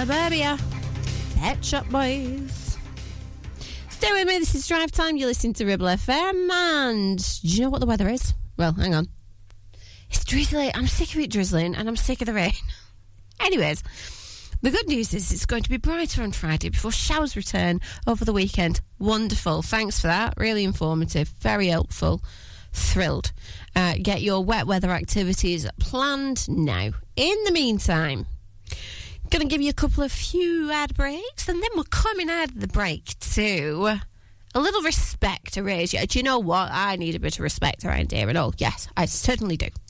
[0.00, 0.56] Suburbia.
[1.36, 2.78] Pet Shop Boys.
[3.90, 4.38] Stay with me.
[4.38, 5.18] This is Drive Time.
[5.18, 6.50] You're listening to Ribble FM.
[6.50, 8.32] And do you know what the weather is?
[8.56, 9.08] Well, hang on.
[10.08, 10.70] It's drizzling.
[10.74, 12.54] I'm sick of it drizzling and I'm sick of the rain.
[13.40, 13.82] Anyways,
[14.62, 18.24] the good news is it's going to be brighter on Friday before showers return over
[18.24, 18.80] the weekend.
[18.98, 19.60] Wonderful.
[19.60, 20.32] Thanks for that.
[20.38, 21.28] Really informative.
[21.40, 22.22] Very helpful.
[22.72, 23.32] Thrilled.
[23.76, 26.92] Uh, get your wet weather activities planned now.
[27.16, 28.24] In the meantime,
[29.30, 32.48] going to give you a couple of few ad breaks and then we're coming out
[32.48, 34.00] of the break to
[34.54, 36.04] a little respect Erasure.
[36.06, 36.68] Do you know what?
[36.72, 38.52] I need a bit of respect around here and all.
[38.58, 39.68] Yes, I certainly do.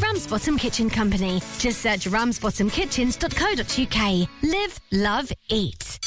[0.00, 1.42] Ramsbottom Kitchen Company.
[1.58, 4.28] Just search ramsbottomkitchens.co.uk.
[4.42, 5.98] Live, love, eat.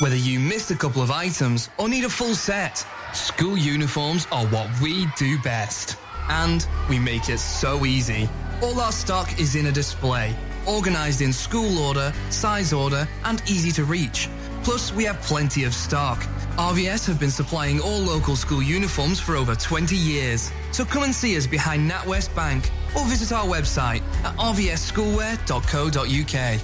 [0.00, 4.44] Whether you missed a couple of items or need a full set, school uniforms are
[4.48, 5.96] what we do best.
[6.28, 8.28] And we make it so easy.
[8.62, 10.36] All our stock is in a display,
[10.68, 14.28] organised in school order, size order, and easy to reach.
[14.64, 16.18] Plus, we have plenty of stock.
[16.56, 20.50] RVS have been supplying all local school uniforms for over 20 years.
[20.72, 26.60] So come and see us behind NatWest Bank or visit our website at rvsschoolwear.co.uk.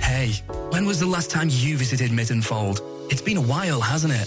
[0.00, 0.32] Hey,
[0.70, 2.80] when was the last time you visited Mytton Fold?
[3.08, 4.26] It's been a while, hasn't it?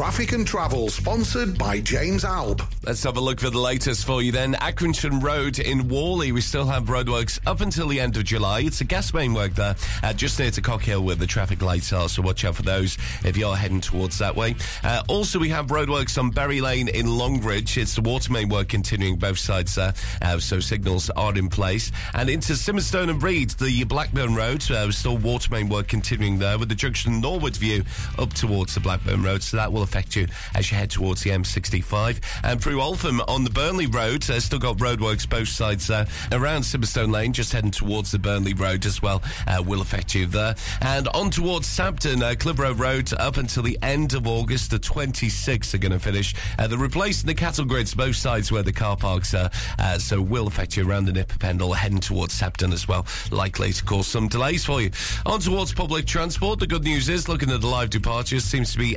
[0.00, 2.62] Traffic and Travel, sponsored by James Alb.
[2.86, 4.54] Let's have a look for the latest for you then.
[4.54, 8.60] Accrington Road in Whalley, we still have roadworks up until the end of July.
[8.60, 11.92] It's a gas main work there, uh, just near to Cockhill where the traffic lights
[11.92, 12.96] are, so watch out for those
[13.26, 14.56] if you're heading towards that way.
[14.82, 17.76] Uh, also, we have roadworks on Berry Lane in Longridge.
[17.76, 21.92] It's the water main work continuing both sides there, uh, so signals are in place.
[22.14, 26.58] And into Simonstone and Read, the Blackburn Road, uh, still water main work continuing there
[26.58, 27.84] with the junction Norwood View
[28.18, 31.30] up towards the Blackburn Road, so that will affect you as you head towards the
[31.30, 32.20] M65.
[32.44, 36.62] And through Altham on the Burnley Road, uh, still got roadworks both sides uh, around
[36.62, 40.54] Simonstone Lane, just heading towards the Burnley Road as well, uh, will affect you there.
[40.80, 45.78] And on towards Sabden, uh, Road up until the end of August, the 26th are
[45.78, 46.34] going to finish.
[46.56, 49.50] Uh, they're replacing the cattle grids both sides where the car parks are,
[49.80, 53.06] uh, so will affect you around the Nick o' Pendle, heading towards Sabden as well,
[53.32, 54.90] likely to cause some delays for you.
[55.26, 58.78] On towards public transport, the good news is looking at the live departures seems to
[58.78, 58.96] be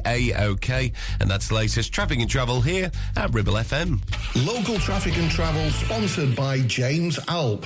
[1.19, 3.99] and that's the latest traffic and travel here at Ribble FM.
[4.45, 7.65] Local Traffic and Travel, sponsored by James Alb.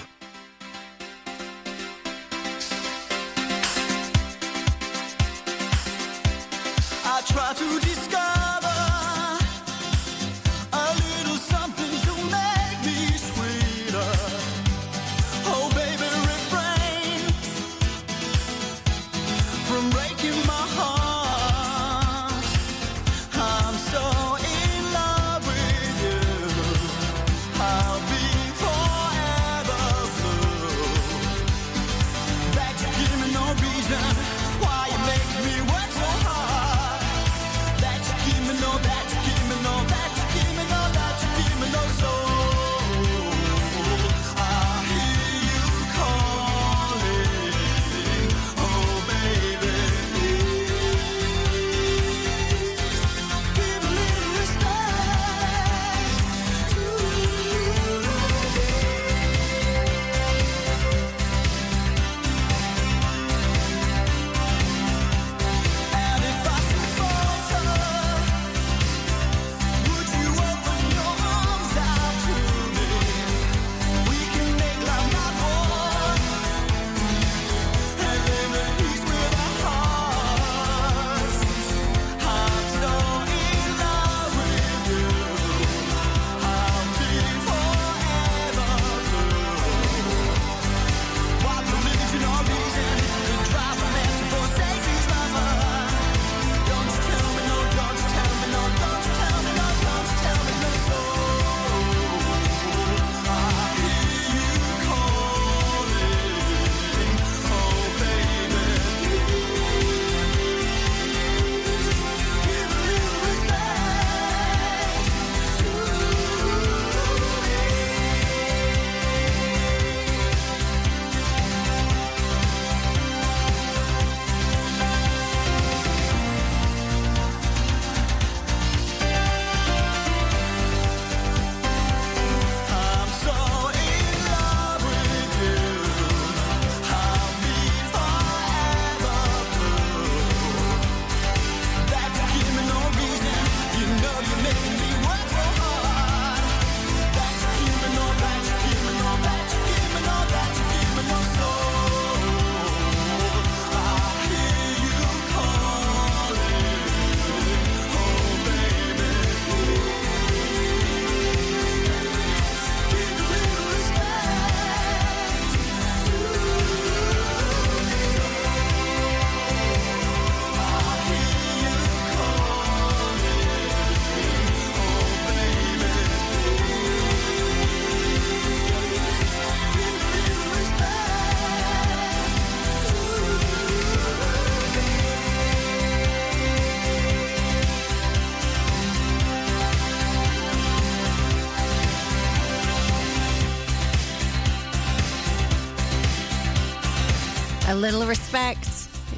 [197.78, 198.68] Little respect.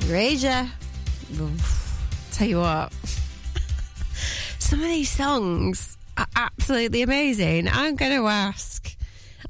[0.07, 0.69] Raja.
[2.31, 2.93] Tell you what.
[4.59, 7.69] Some of these songs are absolutely amazing.
[7.69, 8.95] I'm going to ask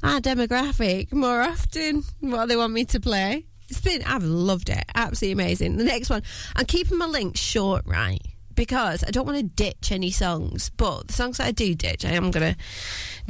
[0.02, 3.44] our demographic more often what they want me to play.
[3.68, 4.84] It's been, I've loved it.
[4.94, 5.76] Absolutely amazing.
[5.76, 6.22] The next one,
[6.54, 8.20] I'm keeping my links short, right?
[8.54, 12.04] Because I don't want to ditch any songs, but the songs that I do ditch,
[12.04, 12.60] I am going to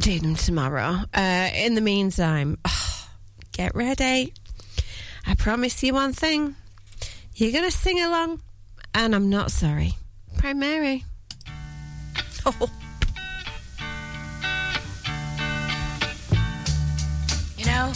[0.01, 0.99] do them tomorrow.
[1.15, 2.59] Uh, in the meantime,
[3.53, 4.35] get ready.
[5.27, 6.57] I promise you one thing.
[7.35, 8.41] You're going to sing along,
[8.95, 9.95] and I'm not sorry.
[10.39, 11.05] Proud Mary.
[12.47, 12.71] Oh.
[17.57, 17.93] You know,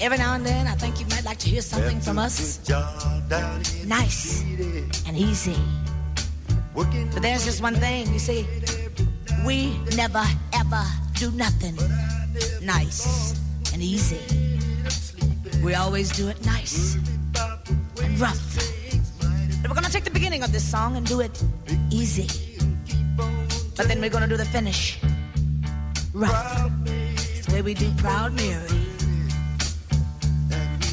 [0.00, 2.60] every now and then I think you might like to hear something from us.
[3.86, 4.42] Nice
[5.06, 5.56] and easy.
[6.74, 8.46] But there's just one thing, you see,
[9.44, 10.24] we never
[10.54, 10.82] ever
[11.14, 11.76] do nothing
[12.62, 13.38] nice
[13.72, 14.18] and easy.
[15.62, 16.96] We always do it nice
[18.02, 18.58] and rough.
[19.62, 21.42] And we're gonna take the beginning of this song and do it
[21.90, 22.28] easy.
[23.76, 24.98] But then we're gonna do the finish
[26.12, 26.70] rough.
[26.86, 28.68] It's the way we do Proud Mary.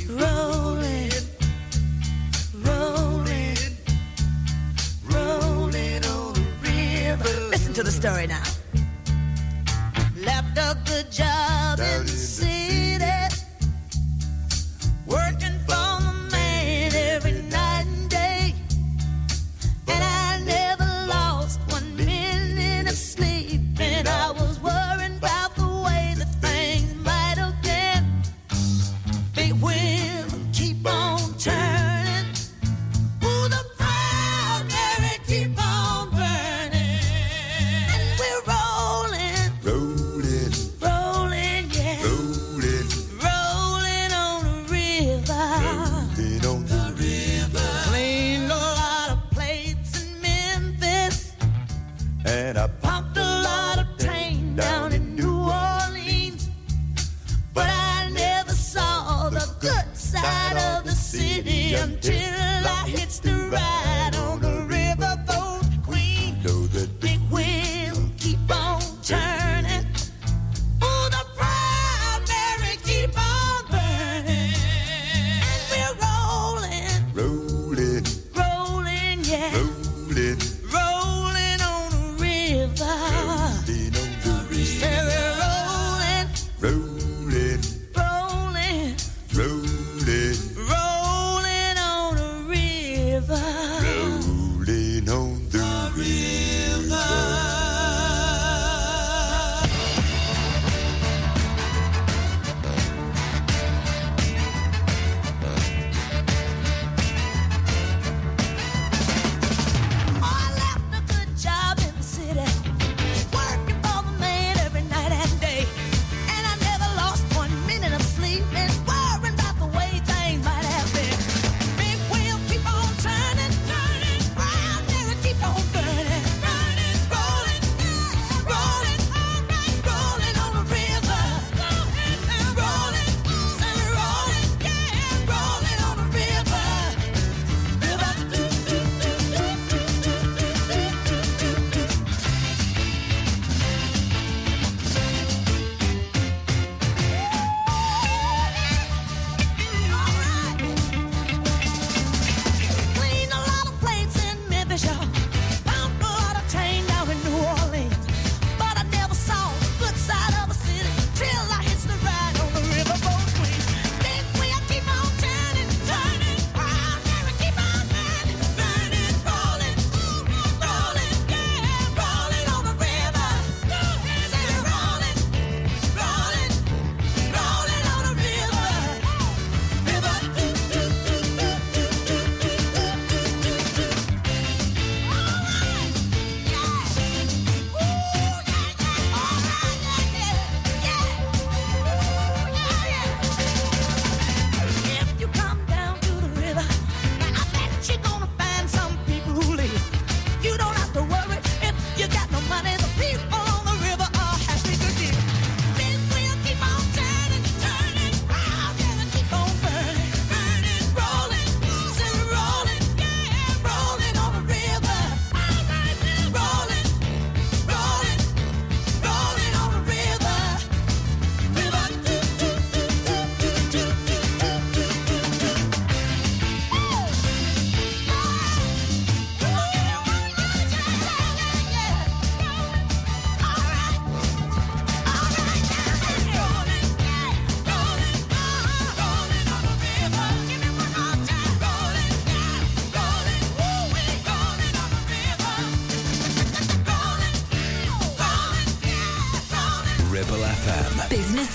[0.10, 1.12] Rolling,
[2.56, 3.58] rolling,
[5.06, 7.50] rolling on the river.
[7.50, 8.44] Listen to the story now.
[10.18, 12.87] Left a good job in the city,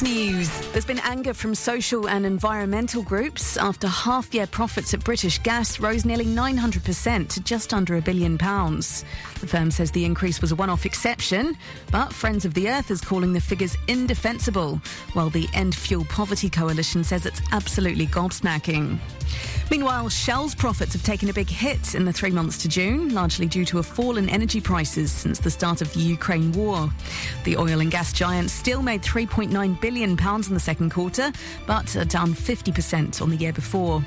[0.02, 0.50] news.
[0.72, 5.78] There's been anger from social and environmental groups after half year profits at British Gas
[5.78, 9.04] rose nearly 900% to just under a billion pounds.
[9.40, 11.56] The firm says the increase was a one off exception,
[11.90, 14.80] but Friends of the Earth is calling the figures indefensible,
[15.12, 18.98] while the End Fuel Poverty Coalition says it's absolutely gobsmacking.
[19.70, 23.46] Meanwhile, Shell's profits have taken a big hit in the three months to June, largely
[23.46, 26.90] due to a fall in energy prices since the start of the Ukraine war.
[27.44, 30.16] The oil and gas giant still made £3.9 billion in
[30.54, 31.32] the second quarter,
[31.66, 34.04] but are down 50% on the year before.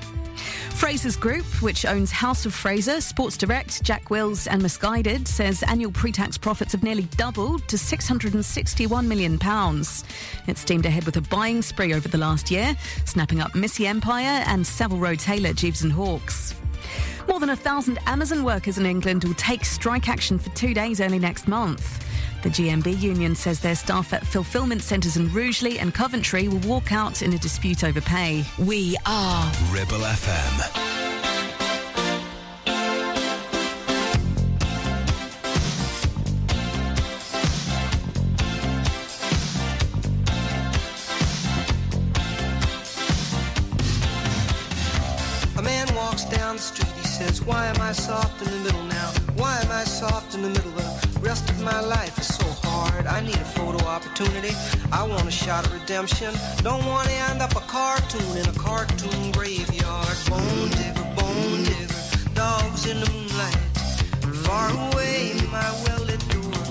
[0.70, 5.91] Frasers Group, which owns House of Fraser, Sports Direct, Jack Wills, and Missguided, says annual
[5.91, 9.40] pre tax profits have nearly doubled to £661 million.
[10.48, 12.76] It steamed ahead with a buying spree over the last year,
[13.06, 16.53] snapping up Missy Empire and Savile Row tailor Gieves and Hawkes.
[17.28, 21.02] More than a thousand Amazon workers in England will take strike action for two days
[21.02, 22.05] early next month.
[22.45, 26.91] The GMB union says their staff at fulfilment centres in Rugeley and Coventry will walk
[26.91, 28.45] out in a dispute over pay.
[28.59, 30.81] We are Ribble FM.
[45.57, 48.84] A man walks down the street, he says, Why am I soft in the middle
[48.84, 49.24] now?
[54.06, 54.56] Opportunity.
[54.91, 56.34] I want a shot of redemption.
[56.64, 60.18] Don't want to end up a cartoon in a cartoon graveyard.
[60.30, 63.56] Bone digger, bone digger, dogs in the moonlight.
[64.45, 66.64] Far away, my well-lit door.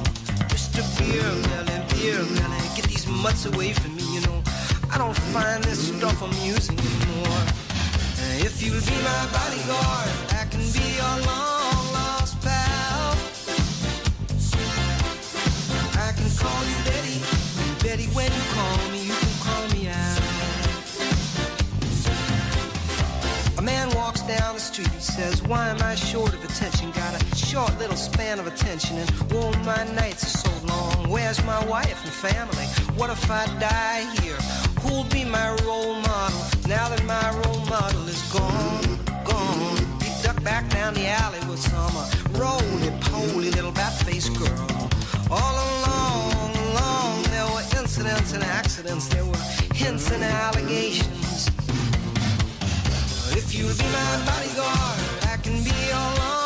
[0.53, 0.83] Mr.
[0.99, 4.43] Beer Melly, Beer Melly, get these mutts away from me, you know.
[4.91, 7.43] I don't find this stuff amusing anymore.
[8.47, 11.54] If you'll be my bodyguard, I can be your long
[16.45, 17.17] call you Betty,
[17.83, 20.21] Betty, when you call me, you can call me out.
[23.57, 26.91] A man walks down the street, he says, Why am I short of attention?
[26.91, 31.09] Got a short little span of attention, and oh, my nights are so long.
[31.09, 32.67] Where's my wife and family?
[32.99, 34.41] What if I die here?
[34.83, 38.99] Who'll be my role model now that my role model is gone?
[39.25, 39.79] Gone.
[40.03, 42.07] He ducked back down the alley with some uh,
[42.39, 44.91] roly-poly little bat-faced girl.
[45.31, 45.55] All
[45.87, 45.94] were
[47.97, 49.07] incidents and accidents.
[49.07, 49.37] There were
[49.73, 51.47] hints and allegations.
[53.31, 54.99] If you'll be my bodyguard,
[55.31, 56.44] I can be your long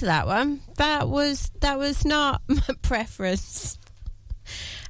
[0.00, 0.60] Into that one.
[0.78, 3.76] That was that was not my preference.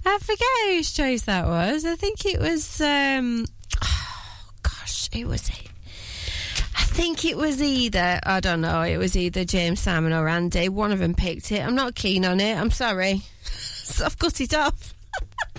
[0.07, 1.85] I forget whose choice that was.
[1.85, 2.81] I think it was.
[2.81, 3.45] Um,
[3.83, 5.51] oh gosh, it was.
[5.51, 8.21] I think it was either.
[8.23, 8.83] I don't know.
[8.83, 10.69] It was either James Simon or Andy.
[10.69, 11.67] One of them picked it.
[11.67, 12.57] I'm not keen on it.
[12.57, 13.23] I'm sorry.
[13.43, 14.95] so I've cut it off.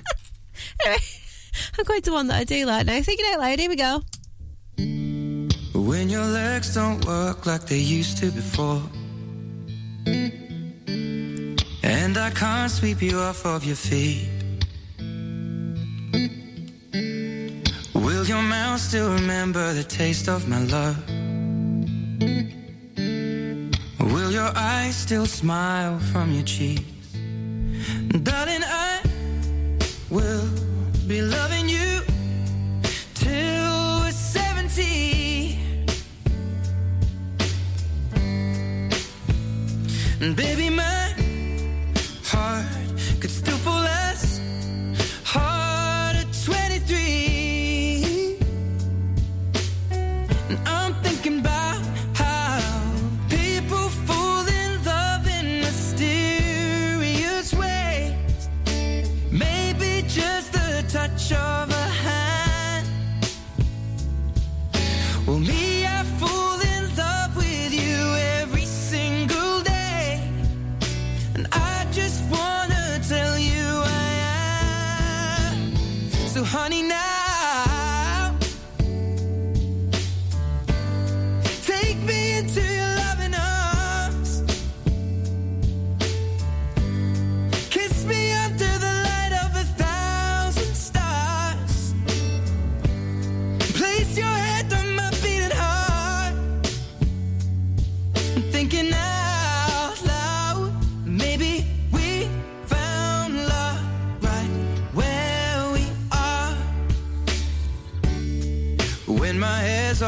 [0.86, 1.02] anyway,
[1.78, 3.02] I'm going to one that I do like now.
[3.02, 3.60] Thinking out loud.
[3.60, 4.02] Here we go.
[5.76, 8.82] When your legs don't work like they used to before.
[11.84, 14.30] And I can't sweep you off of your feet.
[17.94, 20.98] Will your mouth still remember the taste of my love?
[24.14, 26.84] Will your eyes still smile from your cheeks?
[28.24, 29.02] Darling, I
[30.10, 30.48] will
[31.08, 32.11] be loving you
[40.22, 41.11] baby, my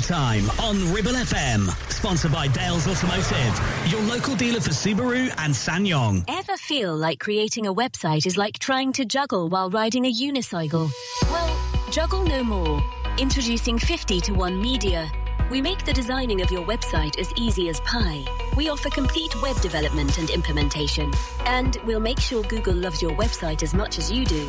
[0.00, 1.68] time on Ribble FM.
[1.90, 6.24] Sponsored by Dales Automotive, your local dealer for Subaru and SsangYong.
[6.28, 10.90] Ever feel like creating a website is like trying to juggle while riding a unicycle?
[11.24, 12.82] Well, juggle no more.
[13.18, 15.10] Introducing 50 to 1 Media.
[15.50, 18.24] We make the designing of your website as easy as pie.
[18.56, 21.12] We offer complete web development and implementation.
[21.44, 24.48] And we'll make sure Google loves your website as much as you do.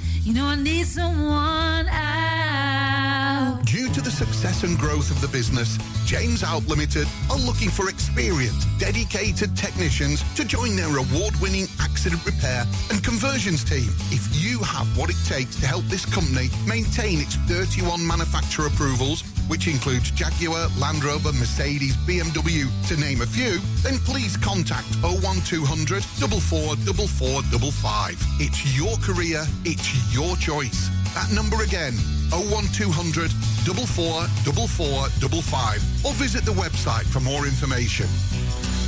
[0.23, 3.59] You know, I need someone out.
[3.65, 7.89] Due to the success and growth of the business, James Out Limited are looking for
[7.89, 13.89] experienced, dedicated technicians to join their award-winning accident repair and conversions team.
[14.11, 19.23] If you have what it takes to help this company maintain its 31 manufacturer approvals,
[19.51, 26.05] which includes Jaguar, Land Rover, Mercedes, BMW, to name a few, then please contact 01200
[26.05, 28.15] 444455.
[28.39, 30.87] It's your career, it's your choice.
[31.13, 31.95] That number again,
[32.31, 36.05] 01200 444455.
[36.05, 38.07] Or visit the website for more information.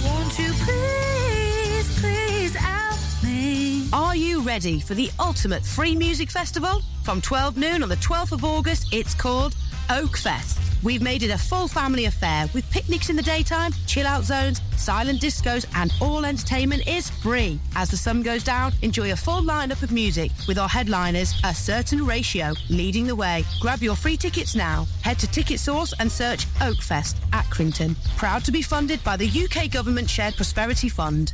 [0.06, 3.90] Won't you please, please help me?
[3.92, 6.82] Are you ready for the ultimate free music festival?
[7.04, 9.54] From 12 noon on the 12th of August, it's called
[9.90, 10.60] Oak Fest.
[10.84, 14.62] We've made it a full family affair with picnics in the daytime, chill out zones,
[14.76, 17.58] silent discos, and all entertainment is free.
[17.76, 21.56] As the sun goes down, enjoy a full lineup of music with our headliners, A
[21.56, 23.46] Certain Ratio, leading the way.
[23.62, 24.86] Grab your free tickets now.
[25.02, 27.96] Head to Ticket Source and search Oak Fest, Accrington.
[28.18, 31.34] Proud to be funded by the UK Government Shared Prosperity Fund.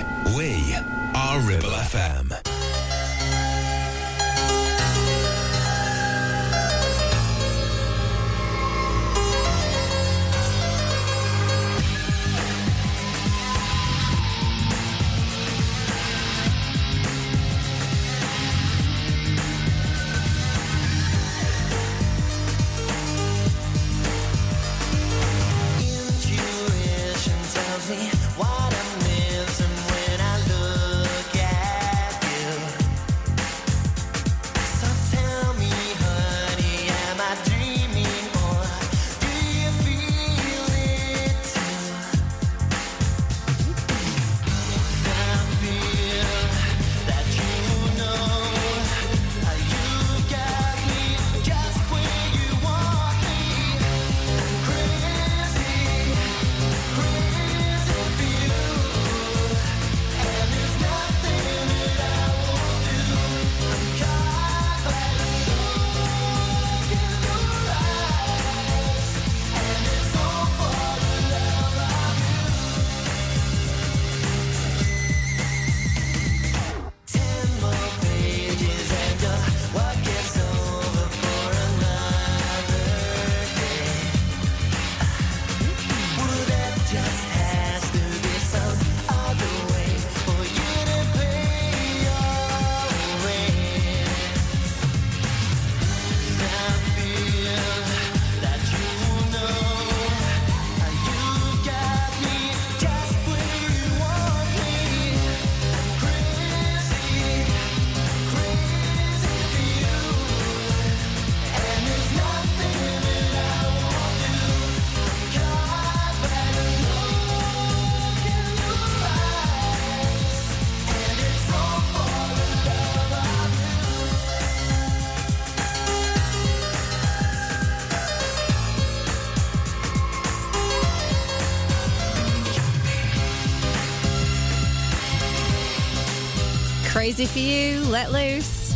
[137.11, 138.71] Crazy for you, let loose.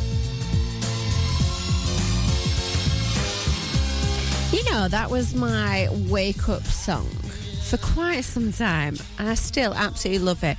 [4.52, 7.08] You know, that was my wake up song
[7.64, 10.58] for quite some time, and I still absolutely love it.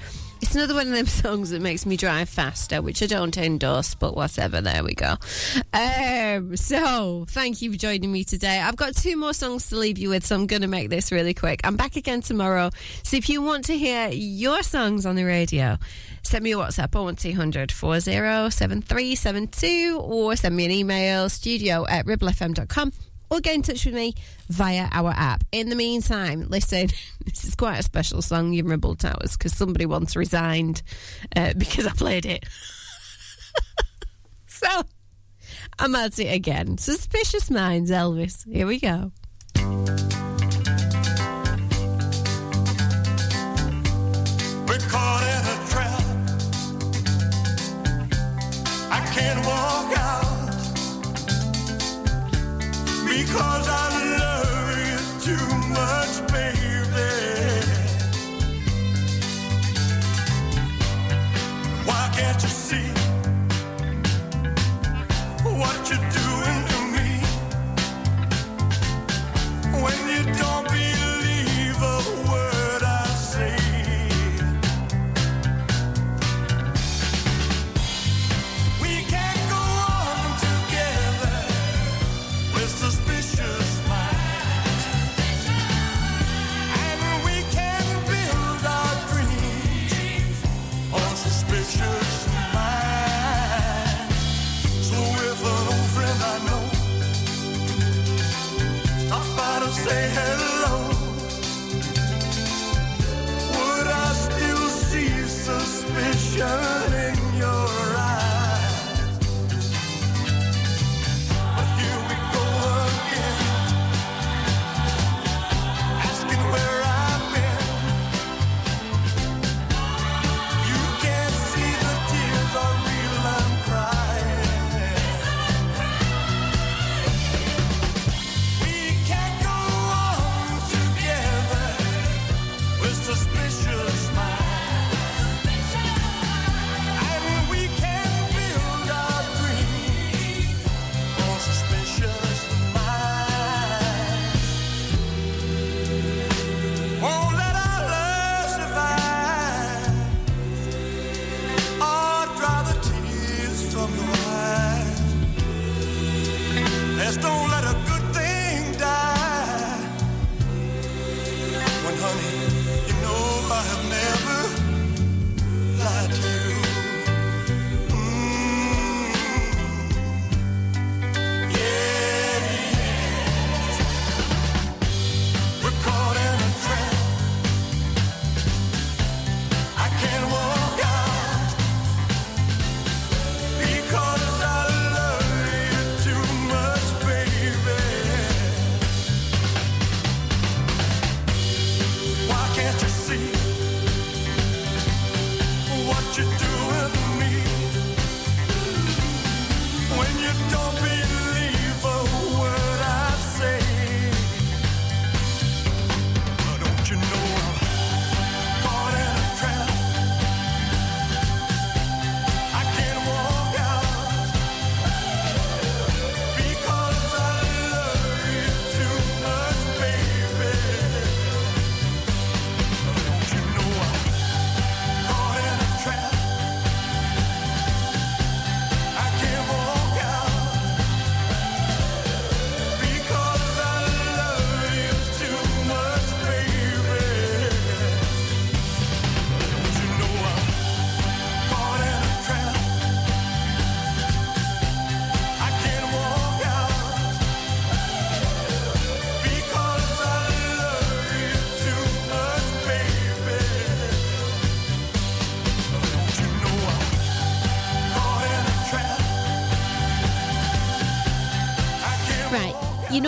[0.56, 4.16] Another one of them songs that makes me drive faster, which I don't endorse, but
[4.16, 4.62] whatever.
[4.62, 5.16] There we go.
[5.74, 8.60] Um, so, thank you for joining me today.
[8.60, 11.12] I've got two more songs to leave you with, so I'm going to make this
[11.12, 11.60] really quick.
[11.62, 12.70] I'm back again tomorrow.
[13.02, 15.76] So, if you want to hear your songs on the radio,
[16.22, 22.92] send me a WhatsApp on 1200 407372 or send me an email studio at ribblefm.com
[23.30, 24.14] or get in touch with me
[24.48, 25.44] via our app.
[25.52, 26.88] In the meantime, listen,
[27.24, 30.82] this is quite a special song, You Ribble Towers, because somebody once resigned
[31.34, 32.44] uh, because I played it.
[34.46, 34.82] so
[35.78, 36.78] I'm at it again.
[36.78, 38.50] Suspicious Minds, Elvis.
[38.50, 39.12] Here we go.
[53.36, 53.65] Because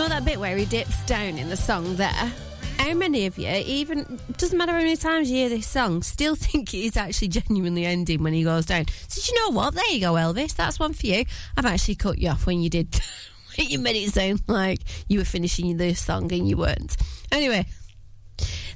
[0.07, 2.31] that bit where he dips down in the song there?
[2.77, 6.35] How many of you, even doesn't matter how many times you hear this song, still
[6.37, 8.85] think it is actually genuinely ending when he goes down?
[9.07, 9.73] So you know what?
[9.73, 10.55] There you go, Elvis.
[10.55, 11.25] That's one for you.
[11.57, 13.01] I've actually cut you off when you did.
[13.57, 16.95] you made it sound like you were finishing the song and you weren't.
[17.31, 17.65] Anyway,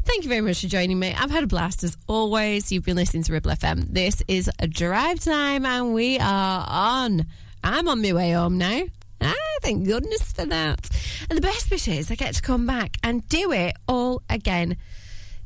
[0.06, 1.16] Thank you very much for joining me.
[1.18, 2.72] I've had a blast as always.
[2.72, 3.88] You've been listening to Ribble FM.
[3.88, 7.26] This is a drive time and we are on.
[7.64, 8.82] I'm on my way home now.
[9.22, 10.90] Ah, thank goodness for that.
[11.30, 14.78] And the best bit is I get to come back and do it all again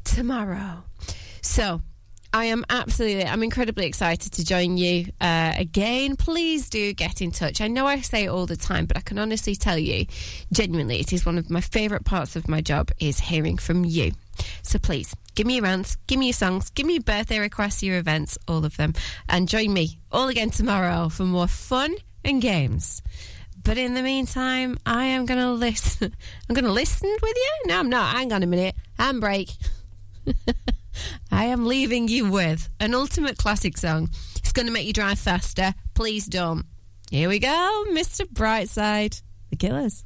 [0.03, 0.83] tomorrow.
[1.41, 1.81] So,
[2.33, 6.17] I am absolutely, I'm incredibly excited to join you uh, again.
[6.17, 7.61] Please do get in touch.
[7.61, 10.05] I know I say it all the time, but I can honestly tell you,
[10.51, 14.11] genuinely, it is one of my favourite parts of my job is hearing from you.
[14.61, 17.81] So please, give me your rants, give me your songs, give me your birthday requests,
[17.81, 18.93] your events, all of them,
[19.29, 23.01] and join me all again tomorrow for more fun and games.
[23.67, 26.15] But in the meantime, I am going to listen.
[26.49, 27.51] I'm going to listen with you?
[27.65, 28.15] No, I'm not.
[28.15, 28.75] Hang on a minute.
[28.97, 29.57] Handbrake.
[31.33, 34.09] I am leaving you with an ultimate classic song.
[34.37, 35.73] It's going to make you drive faster.
[35.95, 36.65] Please don't.
[37.11, 38.21] Here we go, Mr.
[38.21, 40.05] Brightside, The Killers.